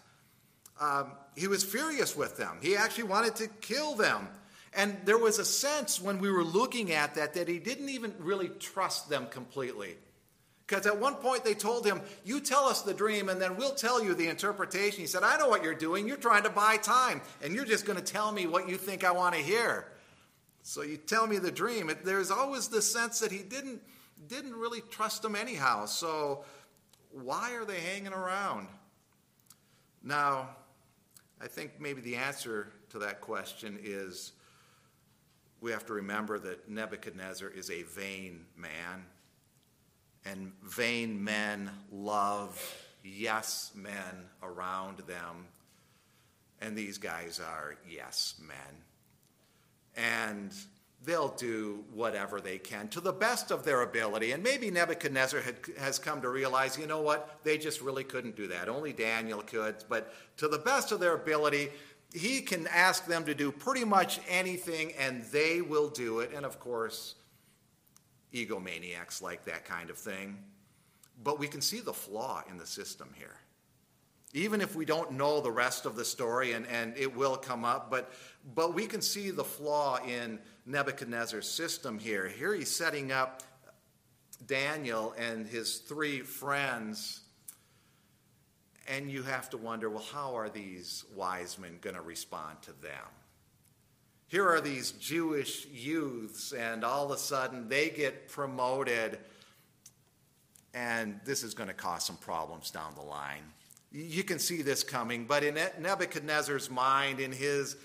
Um, 0.79 1.11
he 1.35 1.49
was 1.49 1.65
furious 1.65 2.15
with 2.15 2.37
them. 2.37 2.59
He 2.61 2.77
actually 2.77 3.09
wanted 3.09 3.35
to 3.35 3.47
kill 3.47 3.95
them. 3.95 4.29
And 4.73 4.95
there 5.03 5.17
was 5.17 5.37
a 5.37 5.45
sense 5.45 5.99
when 5.99 6.19
we 6.19 6.31
were 6.31 6.45
looking 6.45 6.93
at 6.93 7.15
that 7.15 7.33
that 7.33 7.49
he 7.49 7.59
didn't 7.59 7.89
even 7.89 8.13
really 8.19 8.47
trust 8.47 9.09
them 9.09 9.27
completely. 9.27 9.97
Because 10.65 10.85
at 10.85 10.97
one 10.97 11.15
point 11.15 11.43
they 11.43 11.53
told 11.53 11.85
him, 11.85 12.01
You 12.23 12.39
tell 12.39 12.65
us 12.65 12.81
the 12.81 12.93
dream 12.93 13.29
and 13.29 13.41
then 13.41 13.57
we'll 13.57 13.75
tell 13.75 14.03
you 14.03 14.13
the 14.13 14.27
interpretation. 14.27 15.01
He 15.01 15.07
said, 15.07 15.23
I 15.23 15.37
know 15.37 15.49
what 15.49 15.63
you're 15.63 15.75
doing. 15.75 16.07
You're 16.07 16.17
trying 16.17 16.43
to 16.43 16.49
buy 16.49 16.77
time 16.77 17.21
and 17.43 17.53
you're 17.53 17.65
just 17.65 17.85
going 17.85 17.99
to 17.99 18.03
tell 18.03 18.31
me 18.31 18.47
what 18.47 18.69
you 18.69 18.77
think 18.77 19.03
I 19.03 19.11
want 19.11 19.35
to 19.35 19.41
hear. 19.41 19.87
So 20.61 20.81
you 20.81 20.95
tell 20.95 21.27
me 21.27 21.37
the 21.37 21.51
dream. 21.51 21.89
It, 21.89 22.05
there's 22.05 22.31
always 22.31 22.69
the 22.69 22.81
sense 22.81 23.19
that 23.19 23.31
he 23.31 23.39
didn't, 23.39 23.81
didn't 24.27 24.55
really 24.55 24.81
trust 24.89 25.23
him 25.23 25.35
anyhow. 25.35 25.85
So 25.85 26.45
why 27.11 27.53
are 27.55 27.65
they 27.65 27.81
hanging 27.81 28.13
around? 28.13 28.67
Now, 30.01 30.49
I 31.41 31.47
think 31.47 31.73
maybe 31.79 31.99
the 31.99 32.15
answer 32.15 32.71
to 32.91 32.99
that 32.99 33.19
question 33.19 33.77
is 33.83 34.31
we 35.59 35.71
have 35.71 35.85
to 35.87 35.93
remember 35.93 36.39
that 36.39 36.69
Nebuchadnezzar 36.69 37.49
is 37.49 37.69
a 37.69 37.83
vain 37.83 38.45
man 38.55 39.05
and 40.25 40.51
vain 40.63 41.23
men 41.23 41.69
love 41.91 42.59
yes 43.03 43.71
men 43.75 44.29
around 44.41 44.99
them. 44.99 45.47
And 46.61 46.77
these 46.77 46.97
guys 46.97 47.39
are 47.39 47.75
yes 47.89 48.35
men. 48.39 48.83
And 49.95 50.53
they'll 51.05 51.35
do 51.35 51.83
whatever 51.93 52.39
they 52.39 52.57
can 52.57 52.87
to 52.89 53.01
the 53.01 53.11
best 53.11 53.51
of 53.51 53.65
their 53.65 53.81
ability. 53.81 54.31
And 54.31 54.41
maybe 54.41 54.71
Nebuchadnezzar 54.71 55.41
had, 55.41 55.55
has 55.77 55.99
come 55.99 56.21
to 56.21 56.29
realize, 56.29 56.77
you 56.77 56.87
know 56.87 57.01
what, 57.01 57.39
they 57.43 57.57
just 57.57 57.81
really 57.81 58.05
couldn't 58.05 58.37
do 58.37 58.47
that. 58.47 58.69
Only 58.69 58.93
Daniel 58.93 59.41
could. 59.41 59.75
But 59.89 60.13
to 60.37 60.47
the 60.47 60.57
best 60.57 60.91
of 60.91 61.01
their 61.01 61.15
ability, 61.15 61.69
he 62.13 62.41
can 62.41 62.67
ask 62.67 63.05
them 63.05 63.25
to 63.25 63.35
do 63.35 63.51
pretty 63.51 63.83
much 63.83 64.19
anything 64.29 64.93
and 64.97 65.23
they 65.25 65.61
will 65.61 65.89
do 65.89 66.19
it. 66.19 66.31
And 66.33 66.45
of 66.45 66.59
course, 66.59 67.15
egomaniacs 68.33 69.21
like 69.21 69.45
that 69.45 69.65
kind 69.65 69.89
of 69.89 69.97
thing. 69.97 70.37
But 71.23 71.39
we 71.39 71.47
can 71.47 71.61
see 71.61 71.79
the 71.79 71.93
flaw 71.93 72.43
in 72.49 72.57
the 72.57 72.65
system 72.65 73.09
here. 73.15 73.35
Even 74.33 74.61
if 74.61 74.75
we 74.75 74.83
don't 74.83 75.11
know 75.11 75.41
the 75.41 75.51
rest 75.51 75.85
of 75.85 75.95
the 75.95 76.03
story, 76.03 76.53
and, 76.53 76.65
and 76.67 76.97
it 76.97 77.15
will 77.15 77.37
come 77.37 77.63
up, 77.63 77.91
but, 77.91 78.11
but 78.55 78.73
we 78.73 78.87
can 78.87 79.01
see 79.01 79.29
the 79.29 79.43
flaw 79.43 79.99
in 80.07 80.39
Nebuchadnezzar's 80.65 81.47
system 81.47 81.99
here. 81.99 82.27
Here 82.27 82.55
he's 82.55 82.71
setting 82.71 83.11
up 83.11 83.43
Daniel 84.47 85.13
and 85.17 85.45
his 85.45 85.77
three 85.77 86.21
friends 86.21 87.21
and 88.87 89.09
you 89.09 89.23
have 89.23 89.49
to 89.49 89.57
wonder 89.57 89.89
well, 89.89 90.03
how 90.11 90.35
are 90.35 90.49
these 90.49 91.05
wise 91.15 91.57
men 91.57 91.77
going 91.81 91.95
to 91.95 92.01
respond 92.01 92.61
to 92.63 92.71
them? 92.81 93.07
Here 94.33 94.49
are 94.49 94.61
these 94.61 94.93
Jewish 94.93 95.67
youths, 95.67 96.53
and 96.53 96.83
all 96.83 97.05
of 97.05 97.11
a 97.11 97.19
sudden 97.19 97.69
they 97.69 97.91
get 97.91 98.29
promoted, 98.29 99.19
and 100.73 101.19
this 101.23 101.43
is 101.43 101.53
going 101.53 101.67
to 101.67 101.75
cause 101.75 102.03
some 102.03 102.17
problems 102.17 102.71
down 102.71 102.95
the 102.95 103.03
line. 103.03 103.43
You 103.91 104.23
can 104.23 104.39
see 104.39 104.63
this 104.63 104.81
coming, 104.81 105.25
but 105.25 105.43
in 105.43 105.59
Nebuchadnezzar's 105.79 106.71
mind, 106.71 107.19
in 107.19 107.31
his 107.31 107.75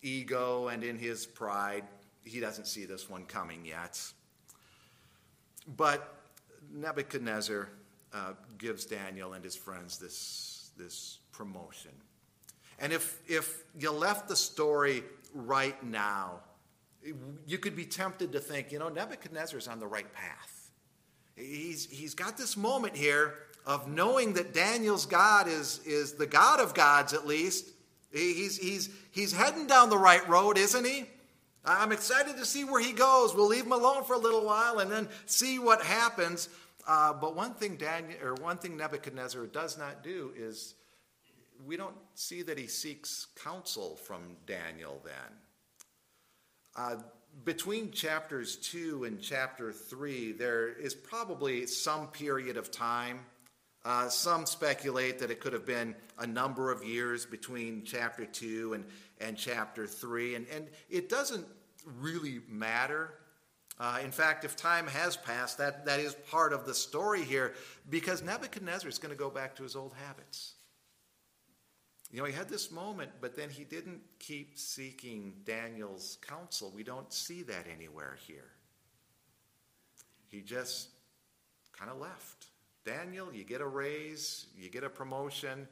ego 0.00 0.68
and 0.68 0.84
in 0.84 0.96
his 0.96 1.26
pride, 1.26 1.82
he 2.22 2.38
doesn't 2.38 2.68
see 2.68 2.84
this 2.84 3.10
one 3.10 3.24
coming 3.24 3.66
yet. 3.66 4.00
But 5.76 6.14
Nebuchadnezzar 6.72 7.68
uh, 8.14 8.34
gives 8.58 8.84
Daniel 8.84 9.32
and 9.32 9.42
his 9.42 9.56
friends 9.56 9.98
this, 9.98 10.70
this 10.78 11.18
promotion. 11.32 11.90
And 12.78 12.92
if, 12.92 13.20
if 13.26 13.64
you 13.76 13.90
left 13.90 14.28
the 14.28 14.36
story 14.36 15.02
right 15.36 15.80
now, 15.84 16.40
you 17.46 17.58
could 17.58 17.76
be 17.76 17.84
tempted 17.84 18.32
to 18.32 18.40
think, 18.40 18.72
you 18.72 18.78
know, 18.78 18.88
Nebuchadnezzar's 18.88 19.68
on 19.68 19.78
the 19.78 19.86
right 19.86 20.12
path. 20.12 20.70
He's, 21.36 21.88
he's 21.90 22.14
got 22.14 22.36
this 22.36 22.56
moment 22.56 22.96
here 22.96 23.34
of 23.66 23.88
knowing 23.88 24.34
that 24.34 24.54
Daniel's 24.54 25.06
God 25.06 25.48
is, 25.48 25.80
is 25.84 26.12
the 26.12 26.26
God 26.26 26.60
of 26.60 26.72
gods, 26.74 27.12
at 27.12 27.26
least. 27.26 27.68
He's, 28.12 28.56
he's, 28.56 28.88
he's 29.10 29.32
heading 29.32 29.66
down 29.66 29.90
the 29.90 29.98
right 29.98 30.26
road, 30.28 30.56
isn't 30.56 30.84
he? 30.84 31.04
I'm 31.64 31.90
excited 31.92 32.36
to 32.36 32.44
see 32.44 32.64
where 32.64 32.80
he 32.80 32.92
goes. 32.92 33.34
We'll 33.34 33.48
leave 33.48 33.66
him 33.66 33.72
alone 33.72 34.04
for 34.04 34.14
a 34.14 34.18
little 34.18 34.44
while 34.44 34.78
and 34.78 34.90
then 34.90 35.08
see 35.26 35.58
what 35.58 35.82
happens. 35.82 36.48
Uh, 36.86 37.12
but 37.12 37.34
one 37.34 37.54
thing 37.54 37.76
Daniel, 37.76 38.18
or 38.22 38.34
one 38.34 38.56
thing 38.58 38.76
Nebuchadnezzar 38.76 39.46
does 39.46 39.76
not 39.76 40.04
do 40.04 40.32
is 40.36 40.74
we 41.64 41.76
don't 41.76 41.96
see 42.14 42.42
that 42.42 42.58
he 42.58 42.66
seeks 42.66 43.26
counsel 43.42 43.96
from 43.96 44.36
Daniel 44.46 45.00
then. 45.04 45.38
Uh, 46.76 46.96
between 47.44 47.90
chapters 47.90 48.56
2 48.56 49.04
and 49.04 49.20
chapter 49.20 49.72
3, 49.72 50.32
there 50.32 50.68
is 50.68 50.94
probably 50.94 51.66
some 51.66 52.08
period 52.08 52.56
of 52.56 52.70
time. 52.70 53.20
Uh, 53.84 54.08
some 54.08 54.46
speculate 54.46 55.18
that 55.18 55.30
it 55.30 55.40
could 55.40 55.52
have 55.52 55.66
been 55.66 55.94
a 56.18 56.26
number 56.26 56.72
of 56.72 56.84
years 56.84 57.24
between 57.24 57.82
chapter 57.84 58.24
2 58.24 58.74
and, 58.74 58.84
and 59.20 59.36
chapter 59.36 59.86
3. 59.86 60.34
And, 60.34 60.46
and 60.48 60.68
it 60.90 61.08
doesn't 61.08 61.46
really 62.00 62.40
matter 62.48 63.14
uh, 63.78 63.98
in 64.02 64.10
fact, 64.10 64.44
if 64.44 64.56
time 64.56 64.86
has 64.86 65.16
passed, 65.16 65.58
that, 65.58 65.84
that 65.84 66.00
is 66.00 66.14
part 66.30 66.52
of 66.52 66.64
the 66.64 66.74
story 66.74 67.22
here 67.22 67.54
because 67.90 68.22
Nebuchadnezzar 68.22 68.88
is 68.88 68.98
going 68.98 69.12
to 69.12 69.18
go 69.18 69.28
back 69.28 69.54
to 69.56 69.62
his 69.62 69.76
old 69.76 69.92
habits. 70.06 70.54
You 72.12 72.20
know, 72.20 72.24
he 72.24 72.32
had 72.32 72.48
this 72.48 72.70
moment, 72.70 73.10
but 73.20 73.34
then 73.34 73.50
he 73.50 73.64
didn't 73.64 74.00
keep 74.18 74.58
seeking 74.58 75.34
Daniel's 75.44 76.18
counsel. 76.26 76.72
We 76.74 76.84
don't 76.84 77.12
see 77.12 77.42
that 77.44 77.66
anywhere 77.72 78.16
here. 78.26 78.52
He 80.28 80.40
just 80.40 80.88
kind 81.72 81.90
of 81.90 81.98
left. 81.98 82.46
Daniel, 82.84 83.32
you 83.32 83.44
get 83.44 83.60
a 83.60 83.66
raise, 83.66 84.46
you 84.56 84.70
get 84.70 84.84
a 84.84 84.88
promotion, 84.88 85.66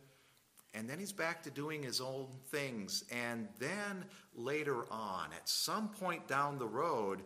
and 0.75 0.91
then 0.91 0.99
he's 0.99 1.13
back 1.13 1.45
to 1.45 1.51
doing 1.51 1.83
his 1.83 2.01
own 2.01 2.27
things. 2.51 3.05
And 3.13 3.49
then 3.61 4.05
later 4.35 4.85
on, 4.91 5.29
at 5.33 5.49
some 5.49 5.89
point 5.89 6.27
down 6.27 6.59
the 6.59 6.67
road, 6.67 7.23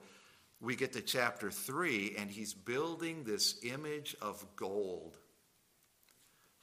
we 0.61 0.77
get 0.77 0.93
to 0.93 1.01
chapter 1.01 1.51
3, 1.51 2.17
and 2.19 2.31
he's 2.31 2.53
building 2.53 3.25
this 3.25 3.59
image 3.63 4.15
of 4.21 4.45
gold. 4.57 5.17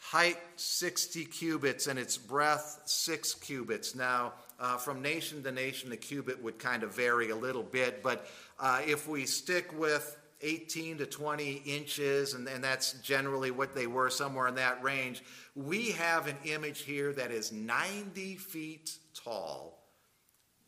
Height 0.10 0.38
60 0.56 1.26
cubits, 1.26 1.88
and 1.88 1.98
its 1.98 2.16
breadth 2.16 2.80
6 2.86 3.34
cubits. 3.36 3.96
Now, 3.96 4.34
uh, 4.60 4.78
from 4.78 5.02
nation 5.02 5.42
to 5.42 5.52
nation, 5.52 5.90
the 5.90 5.98
cubit 5.98 6.42
would 6.44 6.60
kind 6.60 6.84
of 6.84 6.96
vary 6.96 7.32
a 7.32 7.36
little 7.36 7.64
bit, 7.64 8.04
but 8.04 8.28
uh, 8.60 8.82
if 8.86 9.08
we 9.08 9.26
stick 9.26 9.78
with 9.78 10.16
18 10.42 11.00
to 11.00 11.08
20 11.08 11.54
inches, 11.66 12.36
and, 12.36 12.48
and 12.48 12.64
that's 12.64 12.94
generally 13.02 13.50
what 13.50 13.74
they 13.74 13.88
were, 13.88 14.12
somewhere 14.12 14.48
in 14.48 14.56
that 14.56 14.82
range, 14.84 15.24
we 15.56 15.92
have 15.94 16.28
an 16.28 16.38
image 16.46 16.84
here 16.84 17.12
that 17.14 17.32
is 17.32 17.52
90 17.52 18.36
feet 18.36 18.98
tall, 19.16 19.80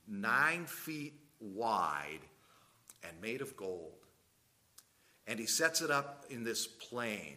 9 0.07 0.65
feet 0.65 1.13
wide, 1.39 2.21
and 3.03 3.21
made 3.21 3.41
of 3.41 3.55
gold. 3.55 3.93
And 5.27 5.39
he 5.39 5.45
sets 5.45 5.81
it 5.81 5.91
up 5.91 6.25
in 6.31 6.43
this 6.43 6.65
plain 6.65 7.35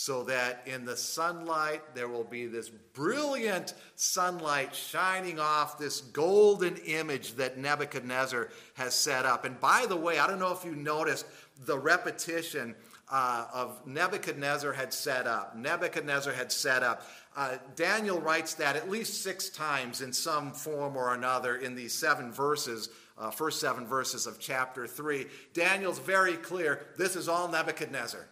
so 0.00 0.22
that 0.22 0.62
in 0.64 0.84
the 0.84 0.96
sunlight 0.96 1.82
there 1.92 2.06
will 2.06 2.22
be 2.22 2.46
this 2.46 2.68
brilliant 2.68 3.74
sunlight 3.96 4.72
shining 4.72 5.40
off 5.40 5.76
this 5.76 6.02
golden 6.02 6.76
image 6.86 7.34
that 7.34 7.58
Nebuchadnezzar 7.58 8.48
has 8.74 8.94
set 8.94 9.26
up. 9.26 9.44
And 9.44 9.58
by 9.58 9.86
the 9.88 9.96
way, 9.96 10.20
I 10.20 10.28
don't 10.28 10.38
know 10.38 10.52
if 10.52 10.64
you 10.64 10.76
noticed 10.76 11.26
the 11.66 11.76
repetition 11.76 12.76
uh, 13.10 13.46
of 13.52 13.84
Nebuchadnezzar 13.88 14.72
had 14.72 14.92
set 14.92 15.26
up. 15.26 15.56
Nebuchadnezzar 15.56 16.32
had 16.32 16.52
set 16.52 16.84
up. 16.84 17.02
Uh, 17.36 17.56
Daniel 17.74 18.20
writes 18.20 18.54
that 18.54 18.76
at 18.76 18.88
least 18.88 19.24
six 19.24 19.48
times 19.48 20.00
in 20.00 20.12
some 20.12 20.52
form 20.52 20.96
or 20.96 21.12
another 21.12 21.56
in 21.56 21.74
these 21.74 21.92
seven 21.92 22.30
verses 22.30 22.88
uh, 23.18 23.32
first 23.32 23.60
seven 23.60 23.84
verses 23.84 24.28
of 24.28 24.38
chapter 24.38 24.86
3, 24.86 25.26
Daniel's 25.52 25.98
very 25.98 26.34
clear 26.34 26.86
this 26.96 27.16
is 27.16 27.28
all 27.28 27.48
Nebuchadnezzar. 27.48 28.28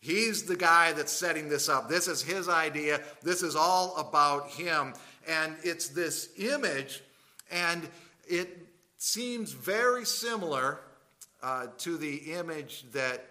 He's 0.00 0.44
the 0.44 0.56
guy 0.56 0.92
that's 0.92 1.12
setting 1.12 1.48
this 1.48 1.68
up. 1.68 1.88
This 1.88 2.06
is 2.06 2.22
his 2.22 2.48
idea. 2.48 3.00
This 3.22 3.42
is 3.42 3.56
all 3.56 3.96
about 3.96 4.48
him. 4.50 4.94
And 5.26 5.56
it's 5.62 5.88
this 5.88 6.30
image, 6.38 7.02
and 7.50 7.88
it 8.26 8.66
seems 8.96 9.52
very 9.52 10.04
similar 10.06 10.80
uh, 11.42 11.66
to 11.78 11.96
the 11.98 12.16
image 12.32 12.84
that 12.92 13.24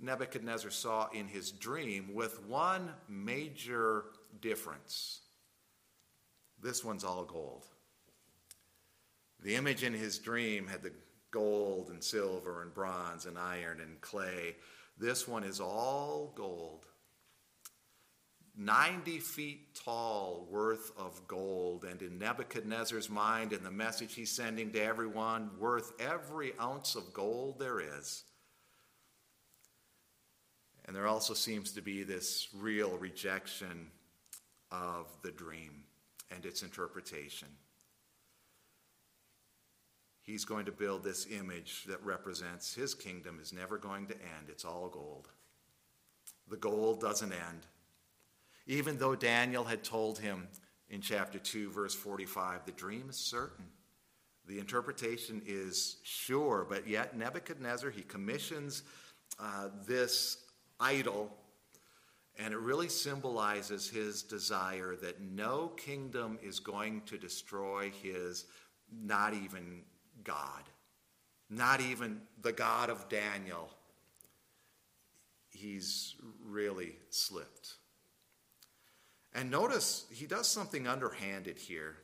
Nebuchadnezzar 0.00 0.70
saw 0.70 1.08
in 1.10 1.28
his 1.28 1.50
dream, 1.52 2.14
with 2.14 2.42
one 2.46 2.90
major 3.08 4.04
difference. 4.40 5.20
This 6.62 6.84
one's 6.84 7.04
all 7.04 7.24
gold. 7.24 7.66
The 9.42 9.54
image 9.56 9.82
in 9.82 9.92
his 9.92 10.18
dream 10.18 10.66
had 10.66 10.82
the 10.82 10.92
gold 11.30 11.90
and 11.90 12.02
silver 12.02 12.62
and 12.62 12.72
bronze 12.72 13.26
and 13.26 13.38
iron 13.38 13.80
and 13.80 14.00
clay. 14.00 14.56
This 14.98 15.26
one 15.26 15.44
is 15.44 15.60
all 15.60 16.32
gold. 16.36 16.86
90 18.54 19.18
feet 19.18 19.74
tall 19.74 20.46
worth 20.50 20.92
of 20.98 21.26
gold, 21.26 21.84
and 21.84 22.02
in 22.02 22.18
Nebuchadnezzar's 22.18 23.08
mind 23.08 23.52
and 23.52 23.64
the 23.64 23.70
message 23.70 24.14
he's 24.14 24.30
sending 24.30 24.70
to 24.72 24.82
everyone, 24.82 25.50
worth 25.58 25.92
every 25.98 26.52
ounce 26.60 26.94
of 26.94 27.14
gold 27.14 27.58
there 27.58 27.80
is. 27.80 28.24
And 30.84 30.94
there 30.94 31.06
also 31.06 31.32
seems 31.32 31.72
to 31.72 31.80
be 31.80 32.02
this 32.02 32.48
real 32.54 32.98
rejection 32.98 33.88
of 34.70 35.06
the 35.22 35.30
dream 35.30 35.84
and 36.30 36.44
its 36.44 36.62
interpretation. 36.62 37.48
He's 40.32 40.46
going 40.46 40.64
to 40.64 40.72
build 40.72 41.04
this 41.04 41.26
image 41.30 41.84
that 41.88 42.02
represents 42.02 42.74
his 42.74 42.94
kingdom 42.94 43.38
is 43.38 43.52
never 43.52 43.76
going 43.76 44.06
to 44.06 44.14
end. 44.14 44.48
It's 44.48 44.64
all 44.64 44.88
gold. 44.88 45.28
The 46.48 46.56
gold 46.56 47.02
doesn't 47.02 47.32
end. 47.32 47.66
Even 48.66 48.96
though 48.96 49.14
Daniel 49.14 49.62
had 49.62 49.84
told 49.84 50.18
him 50.18 50.48
in 50.88 51.02
chapter 51.02 51.38
2, 51.38 51.70
verse 51.70 51.94
45, 51.94 52.64
the 52.64 52.72
dream 52.72 53.10
is 53.10 53.16
certain. 53.16 53.66
The 54.48 54.58
interpretation 54.58 55.42
is 55.44 55.98
sure, 56.02 56.66
but 56.66 56.88
yet 56.88 57.14
Nebuchadnezzar, 57.14 57.90
he 57.90 58.00
commissions 58.00 58.84
uh, 59.38 59.68
this 59.86 60.38
idol, 60.80 61.30
and 62.38 62.54
it 62.54 62.58
really 62.58 62.88
symbolizes 62.88 63.86
his 63.86 64.22
desire 64.22 64.96
that 64.96 65.20
no 65.20 65.68
kingdom 65.76 66.38
is 66.42 66.58
going 66.58 67.02
to 67.02 67.18
destroy 67.18 67.92
his, 68.02 68.46
not 68.90 69.34
even 69.34 69.82
God, 70.24 70.62
not 71.50 71.80
even 71.80 72.20
the 72.40 72.52
God 72.52 72.90
of 72.90 73.08
Daniel. 73.08 73.68
He's 75.50 76.14
really 76.44 76.96
slipped. 77.10 77.74
And 79.34 79.50
notice 79.50 80.06
he 80.10 80.26
does 80.26 80.46
something 80.46 80.86
underhanded 80.86 81.58
here. 81.58 81.96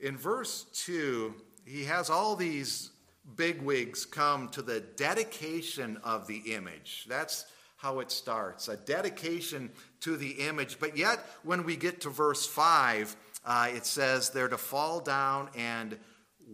In 0.00 0.16
verse 0.16 0.66
2, 0.84 1.34
he 1.64 1.84
has 1.84 2.10
all 2.10 2.34
these 2.34 2.90
bigwigs 3.36 4.04
come 4.04 4.48
to 4.48 4.62
the 4.62 4.80
dedication 4.80 5.98
of 6.02 6.26
the 6.26 6.38
image. 6.54 7.06
That's 7.08 7.44
how 7.76 8.00
it 8.00 8.10
starts 8.10 8.68
a 8.68 8.76
dedication 8.76 9.70
to 10.00 10.16
the 10.16 10.30
image. 10.32 10.78
But 10.78 10.96
yet, 10.96 11.24
when 11.44 11.64
we 11.64 11.76
get 11.76 12.02
to 12.02 12.10
verse 12.10 12.46
5, 12.46 13.16
uh, 13.44 13.68
it 13.70 13.86
says 13.86 14.30
they're 14.30 14.48
to 14.48 14.58
fall 14.58 15.00
down 15.00 15.48
and 15.56 15.98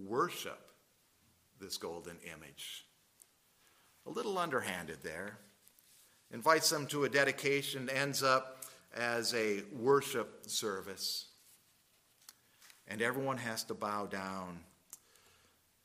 worship 0.05 0.66
this 1.61 1.77
golden 1.77 2.19
image. 2.25 2.87
A 4.07 4.11
little 4.11 4.39
underhanded 4.39 4.99
there. 5.03 5.39
Invites 6.33 6.71
them 6.71 6.87
to 6.89 7.05
a 7.05 7.09
dedication, 7.09 7.89
ends 7.89 8.23
up 8.23 8.65
as 8.95 9.35
a 9.35 9.63
worship 9.73 10.45
service. 10.47 11.27
And 12.89 13.03
everyone 13.03 13.39
has 13.39 13.65
to 13.65 13.75
bow 13.75 14.07
down 14.07 14.61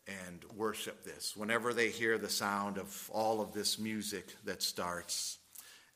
and 0.07 0.43
worship 0.55 1.03
this 1.03 1.35
whenever 1.35 1.73
they 1.73 1.89
hear 1.89 2.17
the 2.17 2.29
sound 2.29 2.77
of 2.77 3.09
all 3.13 3.41
of 3.41 3.53
this 3.53 3.79
music 3.79 4.35
that 4.45 4.61
starts. 4.63 5.37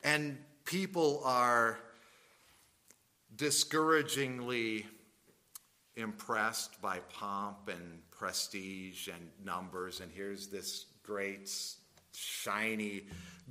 And 0.03 0.38
people 0.65 1.21
are 1.23 1.79
discouragingly 3.35 4.85
impressed 5.97 6.81
by 6.81 6.99
pomp 7.12 7.69
and 7.69 7.99
prestige 8.12 9.08
and 9.08 9.29
numbers. 9.43 10.01
And 10.01 10.12
here's 10.12 10.47
this 10.47 10.86
great, 11.03 11.49
shiny, 12.13 13.03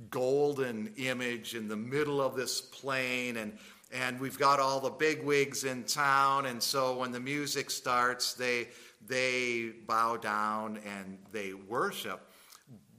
golden 0.09 0.93
image 0.97 1.55
in 1.55 1.67
the 1.67 1.75
middle 1.75 2.21
of 2.21 2.35
this 2.35 2.61
plain. 2.61 3.37
And, 3.37 3.57
and 3.91 4.19
we've 4.19 4.37
got 4.37 4.59
all 4.59 4.79
the 4.79 4.89
big 4.89 5.23
wigs 5.23 5.63
in 5.63 5.83
town. 5.83 6.45
And 6.45 6.61
so 6.61 6.97
when 6.97 7.11
the 7.11 7.19
music 7.19 7.71
starts, 7.71 8.33
they, 8.33 8.67
they 9.07 9.71
bow 9.87 10.17
down 10.17 10.79
and 10.85 11.17
they 11.31 11.53
worship. 11.53 12.31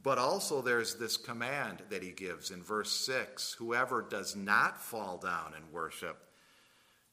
But 0.02 0.18
also, 0.18 0.62
there's 0.62 0.94
this 0.94 1.16
command 1.16 1.82
that 1.90 2.00
he 2.00 2.12
gives 2.12 2.52
in 2.52 2.62
verse 2.62 2.92
6 2.92 3.54
Whoever 3.54 4.02
does 4.02 4.36
not 4.36 4.80
fall 4.80 5.18
down 5.18 5.52
and 5.56 5.72
worship 5.72 6.25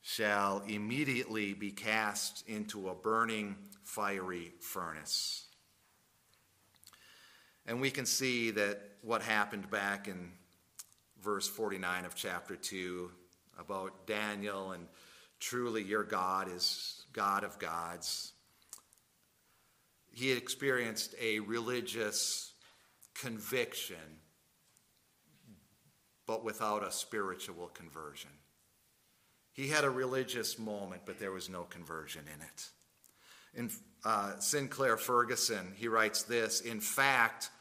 shall 0.04 0.62
immediately 0.68 1.54
be 1.54 1.72
cast 1.72 2.48
into 2.48 2.90
a 2.90 2.94
burning 2.94 3.56
fiery 3.84 4.52
furnace. 4.60 5.46
And 7.66 7.80
we 7.80 7.90
can 7.90 8.06
see 8.06 8.52
that 8.52 8.82
what 9.02 9.22
happened 9.22 9.72
back 9.72 10.10
in 10.10 10.34
verse 11.22 11.48
49 11.48 12.04
of 12.04 12.16
chapter 12.16 12.58
2 12.58 13.10
about 13.58 14.06
Daniel 14.06 14.74
and 14.74 14.88
truly 15.40 15.82
your 15.82 16.04
God 16.04 16.54
is 16.54 17.06
God 17.14 17.46
of 17.46 17.58
gods. 17.58 18.34
He 20.12 20.34
experienced 20.34 21.16
a 21.20 21.40
religious 21.40 22.52
conviction, 23.14 24.20
but 26.28 26.44
without 26.44 26.86
a 26.86 26.92
spiritual 26.92 27.68
conversion. 27.68 28.30
He 29.54 29.68
had 29.68 29.84
a 29.84 29.90
religious 29.90 30.58
moment, 30.58 31.04
but 31.06 31.20
there 31.20 31.32
was 31.32 31.48
no 31.48 31.64
conversion 31.64 32.24
in 32.34 32.42
it. 32.42 32.70
In 33.56 33.72
uh, 34.04 34.40
Sinclair 34.40 34.98
Ferguson, 34.98 35.74
he 35.76 35.88
writes 35.88 36.24
this 36.24 36.62
In 36.62 36.80
fact, 36.80 37.52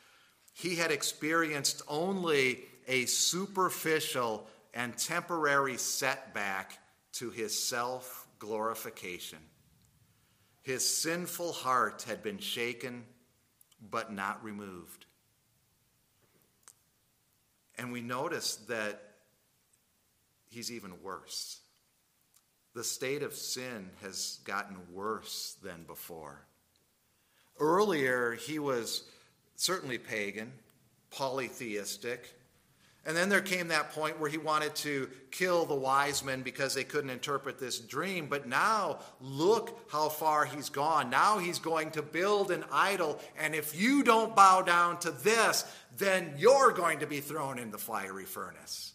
he 0.55 0.75
had 0.75 0.91
experienced 0.91 1.83
only 1.87 2.61
a 2.89 3.05
superficial 3.05 4.47
and 4.75 4.97
temporary 4.97 5.77
setback 5.77 6.79
to 7.13 7.29
his 7.29 7.57
self 7.57 8.27
glorification. 8.39 9.39
His 10.63 10.89
sinful 10.89 11.53
heart 11.53 12.05
had 12.09 12.23
been 12.23 12.39
shaken, 12.39 13.05
but 13.91 14.13
not 14.13 14.43
removed. 14.43 15.05
And 17.77 17.93
we 17.93 18.01
notice 18.01 18.57
that 18.69 19.03
he's 20.49 20.71
even 20.71 21.03
worse 21.03 21.62
the 22.75 22.85
state 22.85 23.23
of 23.23 23.35
sin 23.35 23.91
has 24.03 24.39
gotten 24.45 24.77
worse 24.93 25.57
than 25.63 25.85
before. 25.85 26.47
Earlier, 27.61 28.33
he 28.33 28.59
was 28.59 29.05
certainly 29.57 29.99
pagan, 29.99 30.53
polytheistic. 31.11 32.35
And 33.05 33.17
then 33.17 33.29
there 33.29 33.43
came 33.43 33.69
that 33.69 33.93
point 33.93 34.21
where 34.21 34.31
he 34.31 34.39
wanted 34.39 34.75
to 34.77 35.11
kill 35.31 35.67
the 35.67 35.75
wise 35.75 36.25
men 36.25 36.43
because 36.43 36.73
they 36.75 36.85
couldn't 36.85 37.11
interpret 37.11 37.59
this 37.59 37.79
dream. 37.79 38.27
But 38.27 38.49
now, 38.49 39.01
look 39.21 39.91
how 39.91 40.09
far 40.09 40.45
he's 40.45 40.71
gone. 40.71 41.11
Now 41.11 41.39
he's 41.39 41.59
going 41.59 41.91
to 41.93 42.03
build 42.03 42.53
an 42.53 42.65
idol. 42.73 43.19
And 43.39 43.55
if 43.55 43.79
you 43.79 44.03
don't 44.03 44.37
bow 44.37 44.63
down 44.63 44.99
to 45.01 45.11
this, 45.11 45.65
then 45.99 46.35
you're 46.39 46.73
going 46.73 47.01
to 47.01 47.07
be 47.07 47.21
thrown 47.21 47.59
in 47.59 47.71
the 47.71 47.79
fiery 47.79 48.25
furnace. 48.25 48.93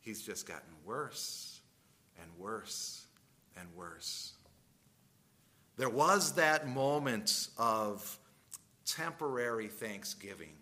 He's 0.00 0.22
just 0.22 0.46
gotten 0.46 0.68
worse 0.84 1.53
and 2.20 2.30
worse 2.38 3.06
and 3.56 3.68
worse. 3.76 4.32
There 5.76 5.90
was 5.90 6.34
that 6.34 6.68
moment 6.68 7.48
of 7.58 8.18
temporary 8.86 9.68
thanksgiving, 9.68 10.54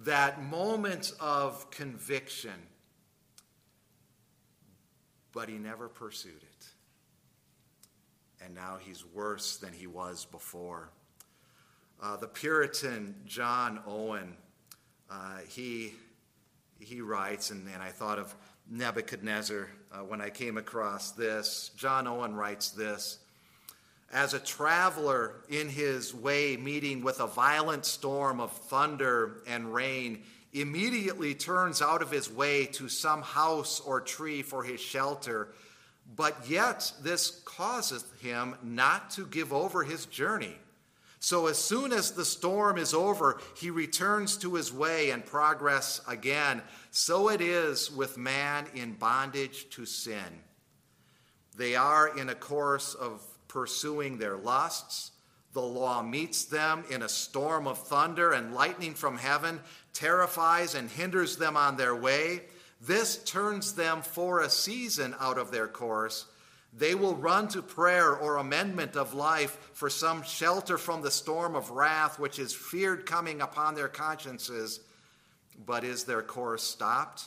that 0.00 0.42
moment 0.42 1.12
of 1.20 1.70
conviction, 1.70 2.52
but 5.32 5.48
he 5.48 5.58
never 5.58 5.88
pursued 5.88 6.42
it. 6.42 6.66
And 8.44 8.54
now 8.54 8.78
he's 8.80 9.04
worse 9.04 9.56
than 9.56 9.72
he 9.72 9.86
was 9.86 10.24
before. 10.26 10.90
Uh, 12.00 12.16
the 12.16 12.28
Puritan 12.28 13.16
John 13.26 13.80
Owen, 13.84 14.36
uh, 15.10 15.38
he, 15.48 15.94
he 16.78 17.00
writes, 17.00 17.50
and, 17.50 17.66
and 17.68 17.82
I 17.82 17.88
thought 17.88 18.20
of 18.20 18.32
Nebuchadnezzar 18.70 19.68
uh, 19.92 19.98
when 19.98 20.20
I 20.20 20.30
came 20.30 20.58
across 20.58 21.12
this. 21.12 21.70
John 21.76 22.06
Owen 22.06 22.34
writes 22.34 22.70
this 22.70 23.18
As 24.12 24.34
a 24.34 24.38
traveler 24.38 25.36
in 25.48 25.68
his 25.68 26.14
way, 26.14 26.56
meeting 26.56 27.02
with 27.02 27.20
a 27.20 27.26
violent 27.26 27.86
storm 27.86 28.40
of 28.40 28.52
thunder 28.52 29.42
and 29.46 29.72
rain, 29.72 30.22
immediately 30.52 31.34
turns 31.34 31.82
out 31.82 32.02
of 32.02 32.10
his 32.10 32.30
way 32.30 32.66
to 32.66 32.88
some 32.88 33.22
house 33.22 33.80
or 33.80 34.00
tree 34.00 34.42
for 34.42 34.62
his 34.62 34.80
shelter, 34.80 35.48
but 36.16 36.48
yet 36.48 36.92
this 37.02 37.42
causeth 37.44 38.20
him 38.20 38.54
not 38.62 39.10
to 39.10 39.26
give 39.26 39.52
over 39.52 39.84
his 39.84 40.06
journey. 40.06 40.56
So, 41.20 41.48
as 41.48 41.58
soon 41.58 41.92
as 41.92 42.12
the 42.12 42.24
storm 42.24 42.78
is 42.78 42.94
over, 42.94 43.40
he 43.56 43.70
returns 43.70 44.36
to 44.38 44.54
his 44.54 44.72
way 44.72 45.10
and 45.10 45.26
progress 45.26 46.00
again. 46.06 46.62
So 46.90 47.28
it 47.28 47.40
is 47.40 47.90
with 47.90 48.16
man 48.16 48.66
in 48.74 48.92
bondage 48.92 49.68
to 49.70 49.84
sin. 49.84 50.42
They 51.56 51.74
are 51.74 52.16
in 52.16 52.28
a 52.28 52.36
course 52.36 52.94
of 52.94 53.20
pursuing 53.48 54.18
their 54.18 54.36
lusts. 54.36 55.10
The 55.54 55.60
law 55.60 56.02
meets 56.02 56.44
them 56.44 56.84
in 56.88 57.02
a 57.02 57.08
storm 57.08 57.66
of 57.66 57.78
thunder, 57.78 58.32
and 58.32 58.54
lightning 58.54 58.94
from 58.94 59.18
heaven 59.18 59.58
terrifies 59.92 60.76
and 60.76 60.88
hinders 60.88 61.36
them 61.36 61.56
on 61.56 61.76
their 61.76 61.96
way. 61.96 62.42
This 62.80 63.24
turns 63.24 63.72
them 63.72 64.02
for 64.02 64.40
a 64.40 64.50
season 64.50 65.16
out 65.18 65.36
of 65.36 65.50
their 65.50 65.66
course 65.66 66.26
they 66.72 66.94
will 66.94 67.14
run 67.14 67.48
to 67.48 67.62
prayer 67.62 68.14
or 68.14 68.36
amendment 68.36 68.96
of 68.96 69.14
life 69.14 69.70
for 69.72 69.88
some 69.88 70.22
shelter 70.22 70.76
from 70.76 71.02
the 71.02 71.10
storm 71.10 71.54
of 71.56 71.70
wrath 71.70 72.18
which 72.18 72.38
is 72.38 72.54
feared 72.54 73.06
coming 73.06 73.40
upon 73.40 73.74
their 73.74 73.88
consciences. 73.88 74.80
But 75.64 75.82
is 75.82 76.04
their 76.04 76.22
course 76.22 76.62
stopped? 76.62 77.24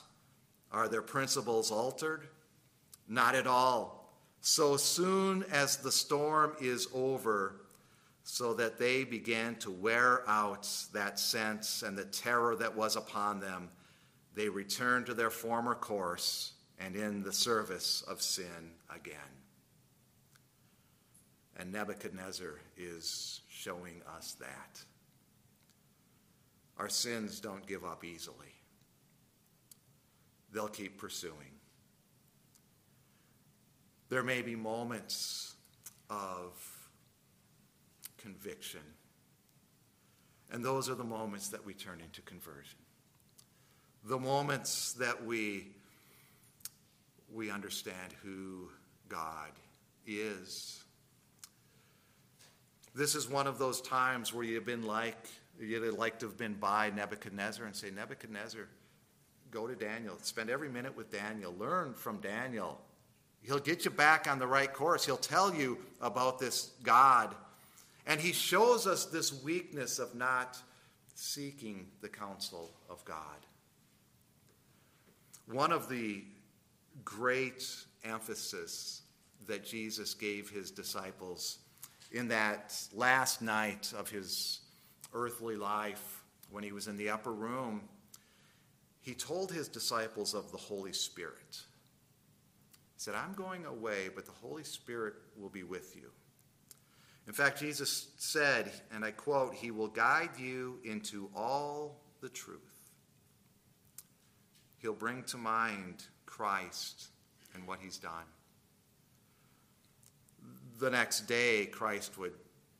Are 0.71 0.87
their 0.87 1.01
principles 1.01 1.71
altered? 1.71 2.27
Not 3.07 3.35
at 3.35 3.47
all. 3.47 4.13
So 4.39 4.77
soon 4.77 5.43
as 5.51 5.77
the 5.77 5.91
storm 5.91 6.55
is 6.61 6.87
over, 6.93 7.55
so 8.23 8.53
that 8.53 8.77
they 8.77 9.03
began 9.03 9.55
to 9.55 9.71
wear 9.71 10.27
out 10.29 10.67
that 10.93 11.19
sense 11.19 11.83
and 11.83 11.97
the 11.97 12.05
terror 12.05 12.55
that 12.55 12.75
was 12.75 12.95
upon 12.95 13.39
them, 13.39 13.69
they 14.35 14.47
return 14.47 15.03
to 15.05 15.13
their 15.13 15.29
former 15.29 15.75
course 15.75 16.53
and 16.83 16.95
in 16.95 17.23
the 17.23 17.33
service 17.33 18.03
of 18.07 18.21
sin 18.21 18.73
again. 18.93 19.15
And 21.57 21.71
Nebuchadnezzar 21.71 22.59
is 22.77 23.41
showing 23.49 24.01
us 24.17 24.35
that. 24.39 24.81
Our 26.77 26.89
sins 26.89 27.39
don't 27.39 27.65
give 27.67 27.85
up 27.85 28.03
easily, 28.03 28.55
they'll 30.51 30.67
keep 30.67 30.97
pursuing. 30.97 31.35
There 34.09 34.23
may 34.23 34.41
be 34.41 34.55
moments 34.55 35.53
of 36.09 36.51
conviction, 38.17 38.81
and 40.51 40.65
those 40.65 40.89
are 40.89 40.95
the 40.95 41.03
moments 41.03 41.49
that 41.49 41.65
we 41.65 41.73
turn 41.73 42.01
into 42.01 42.21
conversion. 42.23 42.79
The 44.03 44.19
moments 44.19 44.93
that 44.93 45.23
we, 45.23 45.67
we 47.33 47.49
understand 47.49 48.13
who 48.23 48.69
God 49.07 49.51
is. 50.05 50.83
This 52.93 53.15
is 53.15 53.29
one 53.29 53.47
of 53.47 53.57
those 53.57 53.81
times 53.81 54.33
where 54.33 54.43
you've 54.43 54.65
been 54.65 54.83
like, 54.83 55.17
you'd 55.59 55.97
like 55.97 56.19
to 56.19 56.25
have 56.25 56.37
been 56.37 56.55
by 56.55 56.89
Nebuchadnezzar 56.89 57.65
and 57.65 57.75
say, 57.75 57.89
Nebuchadnezzar, 57.89 58.67
go 59.49 59.67
to 59.67 59.75
Daniel. 59.75 60.17
Spend 60.21 60.49
every 60.49 60.69
minute 60.69 60.95
with 60.95 61.11
Daniel. 61.11 61.53
Learn 61.57 61.93
from 61.93 62.17
Daniel. 62.17 62.81
He'll 63.43 63.59
get 63.59 63.85
you 63.85 63.91
back 63.91 64.29
on 64.29 64.39
the 64.39 64.47
right 64.47 64.71
course. 64.71 65.05
He'll 65.05 65.17
tell 65.17 65.53
you 65.53 65.77
about 66.01 66.39
this 66.39 66.71
God. 66.83 67.33
And 68.05 68.19
he 68.19 68.33
shows 68.33 68.87
us 68.87 69.05
this 69.05 69.41
weakness 69.43 69.99
of 69.99 70.15
not 70.15 70.57
seeking 71.15 71.87
the 72.01 72.09
counsel 72.09 72.71
of 72.89 73.03
God. 73.05 73.17
One 75.47 75.71
of 75.71 75.87
the 75.87 76.23
great 77.03 77.65
emphasis 78.03 79.03
that 79.47 79.65
Jesus 79.65 80.13
gave 80.13 80.49
his 80.49 80.71
disciples 80.71 81.59
in 82.11 82.27
that 82.27 82.75
last 82.93 83.41
night 83.41 83.93
of 83.97 84.09
his 84.09 84.59
earthly 85.13 85.55
life 85.55 86.23
when 86.49 86.63
he 86.63 86.71
was 86.71 86.87
in 86.87 86.97
the 86.97 87.09
upper 87.09 87.33
room, 87.33 87.81
he 89.01 89.13
told 89.13 89.51
his 89.51 89.67
disciples 89.67 90.33
of 90.33 90.51
the 90.51 90.57
Holy 90.57 90.93
Spirit. 90.93 91.61
He 92.93 92.99
said, 92.99 93.15
I'm 93.15 93.33
going 93.33 93.65
away, 93.65 94.09
but 94.13 94.25
the 94.25 94.31
Holy 94.31 94.63
Spirit 94.63 95.15
will 95.37 95.49
be 95.49 95.63
with 95.63 95.95
you. 95.95 96.11
In 97.27 97.33
fact, 97.33 97.59
Jesus 97.59 98.09
said, 98.17 98.71
and 98.93 99.05
I 99.05 99.11
quote, 99.11 99.53
He 99.53 99.71
will 99.71 99.87
guide 99.87 100.37
you 100.37 100.79
into 100.83 101.29
all 101.35 102.01
the 102.21 102.29
truth. 102.29 102.59
He'll 104.77 104.93
bring 104.93 105.23
to 105.23 105.37
mind 105.37 106.03
Christ 106.31 107.09
and 107.53 107.67
what 107.67 107.79
He's 107.79 107.97
done. 107.97 108.25
The 110.79 110.89
next 110.89 111.21
day, 111.27 111.67
Christ 111.67 112.17
would 112.17 112.33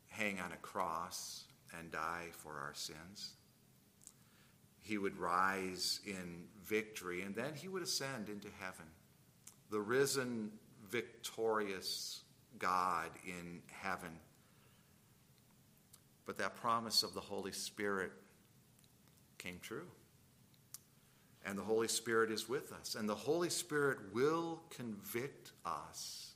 hang 0.07 0.39
on 0.39 0.51
a 0.51 0.57
cross 0.57 1.43
and 1.77 1.91
die 1.91 2.29
for 2.31 2.53
our 2.53 2.73
sins. 2.73 3.35
He 4.81 4.97
would 4.97 5.17
rise 5.17 5.99
in 6.05 6.45
victory, 6.65 7.21
and 7.21 7.35
then 7.35 7.53
he 7.53 7.67
would 7.67 7.83
ascend 7.83 8.27
into 8.27 8.47
heaven. 8.59 8.85
The 9.69 9.79
risen, 9.79 10.51
victorious 10.89 12.21
God 12.57 13.11
in 13.25 13.61
heaven 13.67 14.17
but 16.31 16.37
that 16.37 16.55
promise 16.55 17.03
of 17.03 17.13
the 17.13 17.19
Holy 17.19 17.51
Spirit 17.51 18.11
came 19.37 19.59
true. 19.61 19.87
And 21.45 21.57
the 21.57 21.63
Holy 21.63 21.87
Spirit 21.87 22.31
is 22.31 22.47
with 22.47 22.71
us. 22.71 22.95
And 22.95 23.09
the 23.09 23.15
Holy 23.15 23.49
Spirit 23.49 23.97
will 24.13 24.61
convict 24.69 25.51
us. 25.65 26.33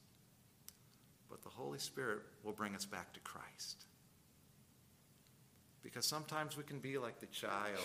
But 1.29 1.43
the 1.43 1.49
Holy 1.49 1.79
Spirit 1.79 2.19
will 2.43 2.53
bring 2.53 2.75
us 2.75 2.85
back 2.85 3.13
to 3.13 3.19
Christ. 3.19 3.85
Because 5.83 6.05
sometimes 6.05 6.57
we 6.57 6.63
can 6.63 6.79
be 6.79 6.97
like 6.97 7.19
the 7.19 7.27
child 7.27 7.79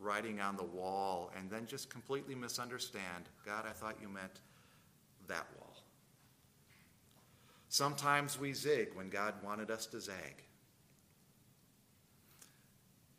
writing 0.00 0.40
on 0.40 0.56
the 0.56 0.64
wall 0.64 1.30
and 1.38 1.48
then 1.48 1.66
just 1.66 1.88
completely 1.88 2.34
misunderstand 2.34 3.28
God, 3.46 3.64
I 3.68 3.72
thought 3.72 3.96
you 4.00 4.08
meant 4.08 4.40
that 5.28 5.46
wall. 5.58 5.76
Sometimes 7.68 8.38
we 8.38 8.52
zig 8.52 8.88
when 8.94 9.08
God 9.08 9.34
wanted 9.42 9.70
us 9.70 9.86
to 9.86 10.00
zag. 10.00 10.42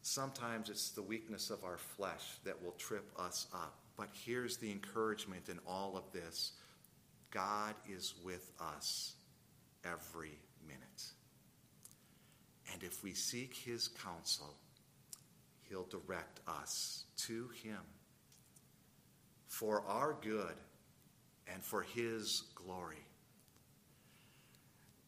Sometimes 0.04 0.70
it's 0.70 0.90
the 0.90 1.02
weakness 1.02 1.50
of 1.50 1.64
our 1.64 1.78
flesh 1.78 2.38
that 2.44 2.62
will 2.62 2.74
trip 2.74 3.10
us 3.18 3.48
up. 3.54 3.80
But 3.96 4.10
here's 4.12 4.58
the 4.58 4.70
encouragement 4.70 5.48
in 5.48 5.60
all 5.66 5.96
of 5.96 6.12
this 6.12 6.52
God 7.32 7.74
is 7.90 8.14
with 8.24 8.52
us 8.60 9.14
every 9.86 10.38
minute. 10.68 11.06
And 12.74 12.84
if 12.84 13.02
we 13.02 13.14
seek 13.14 13.56
his 13.56 13.88
counsel, 13.88 14.54
he'll 15.70 15.88
direct 15.88 16.42
us 16.48 17.06
to 17.18 17.50
him 17.64 17.80
for 19.48 19.84
our 19.88 20.18
good 20.22 20.56
and 21.48 21.64
for 21.64 21.82
his 21.82 22.44
glory. 22.56 23.06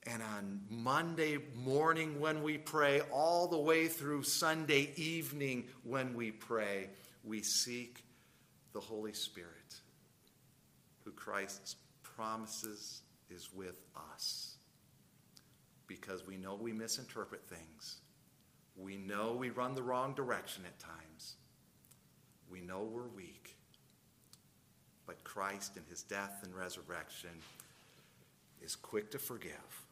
And 0.08 0.22
on 0.22 0.62
Monday 0.70 1.40
morning 1.56 2.20
when 2.20 2.44
we 2.44 2.58
pray, 2.58 3.02
all 3.12 3.48
the 3.48 3.58
way 3.58 3.88
through 3.88 4.24
Sunday 4.24 4.92
evening 4.96 5.66
when 5.84 6.14
we 6.14 6.32
pray, 6.32 6.90
we 7.24 7.42
seek 7.42 8.04
the 8.74 8.80
Holy 8.80 9.14
Spirit, 9.14 9.50
who 11.04 11.12
Christ 11.12 11.78
promises 12.04 13.02
is 13.32 13.50
with 13.52 13.82
us. 14.14 14.58
Because 15.88 16.26
we 16.28 16.38
know 16.38 16.56
we 16.56 16.72
misinterpret 16.72 17.48
things. 17.48 17.98
We 18.76 18.98
know 18.98 19.34
we 19.34 19.50
run 19.50 19.74
the 19.74 19.84
wrong 19.84 20.14
direction 20.14 20.64
at 20.66 20.78
times. 20.80 21.36
We 22.50 22.62
know 22.62 22.84
we're 22.84 23.08
weak. 23.08 23.56
But 25.08 25.24
Christ 25.24 25.78
in 25.78 25.84
his 25.90 26.04
death 26.04 26.42
and 26.44 26.54
resurrection 26.54 27.30
is 28.62 28.76
quick 28.76 29.10
to 29.12 29.20
forgive 29.20 29.85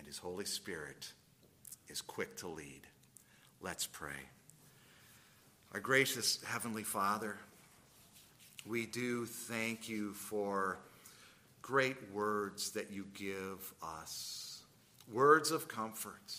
and 0.00 0.06
His 0.06 0.16
Holy 0.16 0.46
Spirit 0.46 1.12
is 1.88 2.00
quick 2.00 2.34
to 2.38 2.48
lead. 2.48 2.80
Let's 3.60 3.86
pray. 3.86 4.22
Our 5.74 5.80
gracious 5.80 6.42
Heavenly 6.42 6.84
Father, 6.84 7.36
we 8.66 8.86
do 8.86 9.26
thank 9.26 9.90
you 9.90 10.14
for 10.14 10.78
great 11.60 11.98
words 12.14 12.70
that 12.70 12.90
you 12.90 13.08
give 13.12 13.74
us, 13.82 14.62
words 15.12 15.50
of 15.50 15.68
comfort. 15.68 16.34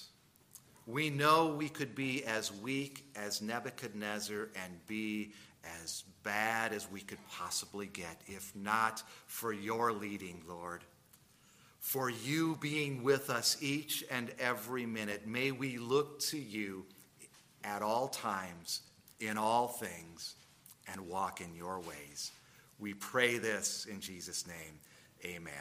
We 0.87 1.11
know 1.11 1.53
we 1.55 1.69
could 1.69 1.93
be 1.93 2.25
as 2.25 2.51
weak 2.51 3.05
as 3.15 3.43
Nebuchadnezzar 3.43 4.49
and 4.55 4.87
be 4.87 5.33
as 5.83 6.03
bad 6.23 6.73
as 6.73 6.89
we 6.89 7.01
could 7.01 7.19
possibly 7.29 7.85
get, 7.85 8.19
if 8.25 8.55
not 8.55 9.03
for 9.27 9.53
your 9.53 9.91
leading, 9.91 10.41
Lord 10.49 10.83
for 11.81 12.09
you 12.09 12.57
being 12.61 13.03
with 13.03 13.29
us 13.29 13.57
each 13.59 14.05
and 14.09 14.31
every 14.39 14.85
minute. 14.85 15.27
May 15.27 15.51
we 15.51 15.77
look 15.77 16.19
to 16.19 16.37
you 16.37 16.85
at 17.63 17.81
all 17.81 18.07
times, 18.07 18.81
in 19.19 19.37
all 19.37 19.67
things, 19.67 20.35
and 20.91 21.09
walk 21.09 21.41
in 21.41 21.53
your 21.55 21.79
ways. 21.79 22.31
We 22.79 22.93
pray 22.93 23.39
this 23.39 23.87
in 23.89 23.99
Jesus' 23.99 24.47
name. 24.47 24.79
Amen. 25.25 25.53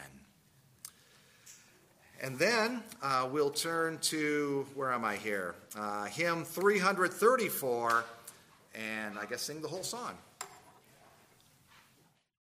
And 2.22 2.38
then 2.38 2.82
uh, 3.02 3.26
we'll 3.32 3.50
turn 3.50 3.98
to, 4.02 4.66
where 4.74 4.92
am 4.92 5.06
I 5.06 5.16
here? 5.16 5.54
Uh, 5.74 6.04
hymn 6.04 6.44
334, 6.44 8.04
and 8.74 9.18
I 9.18 9.24
guess 9.24 9.40
sing 9.40 9.62
the 9.62 9.68
whole 9.68 9.82
song. 9.82 10.18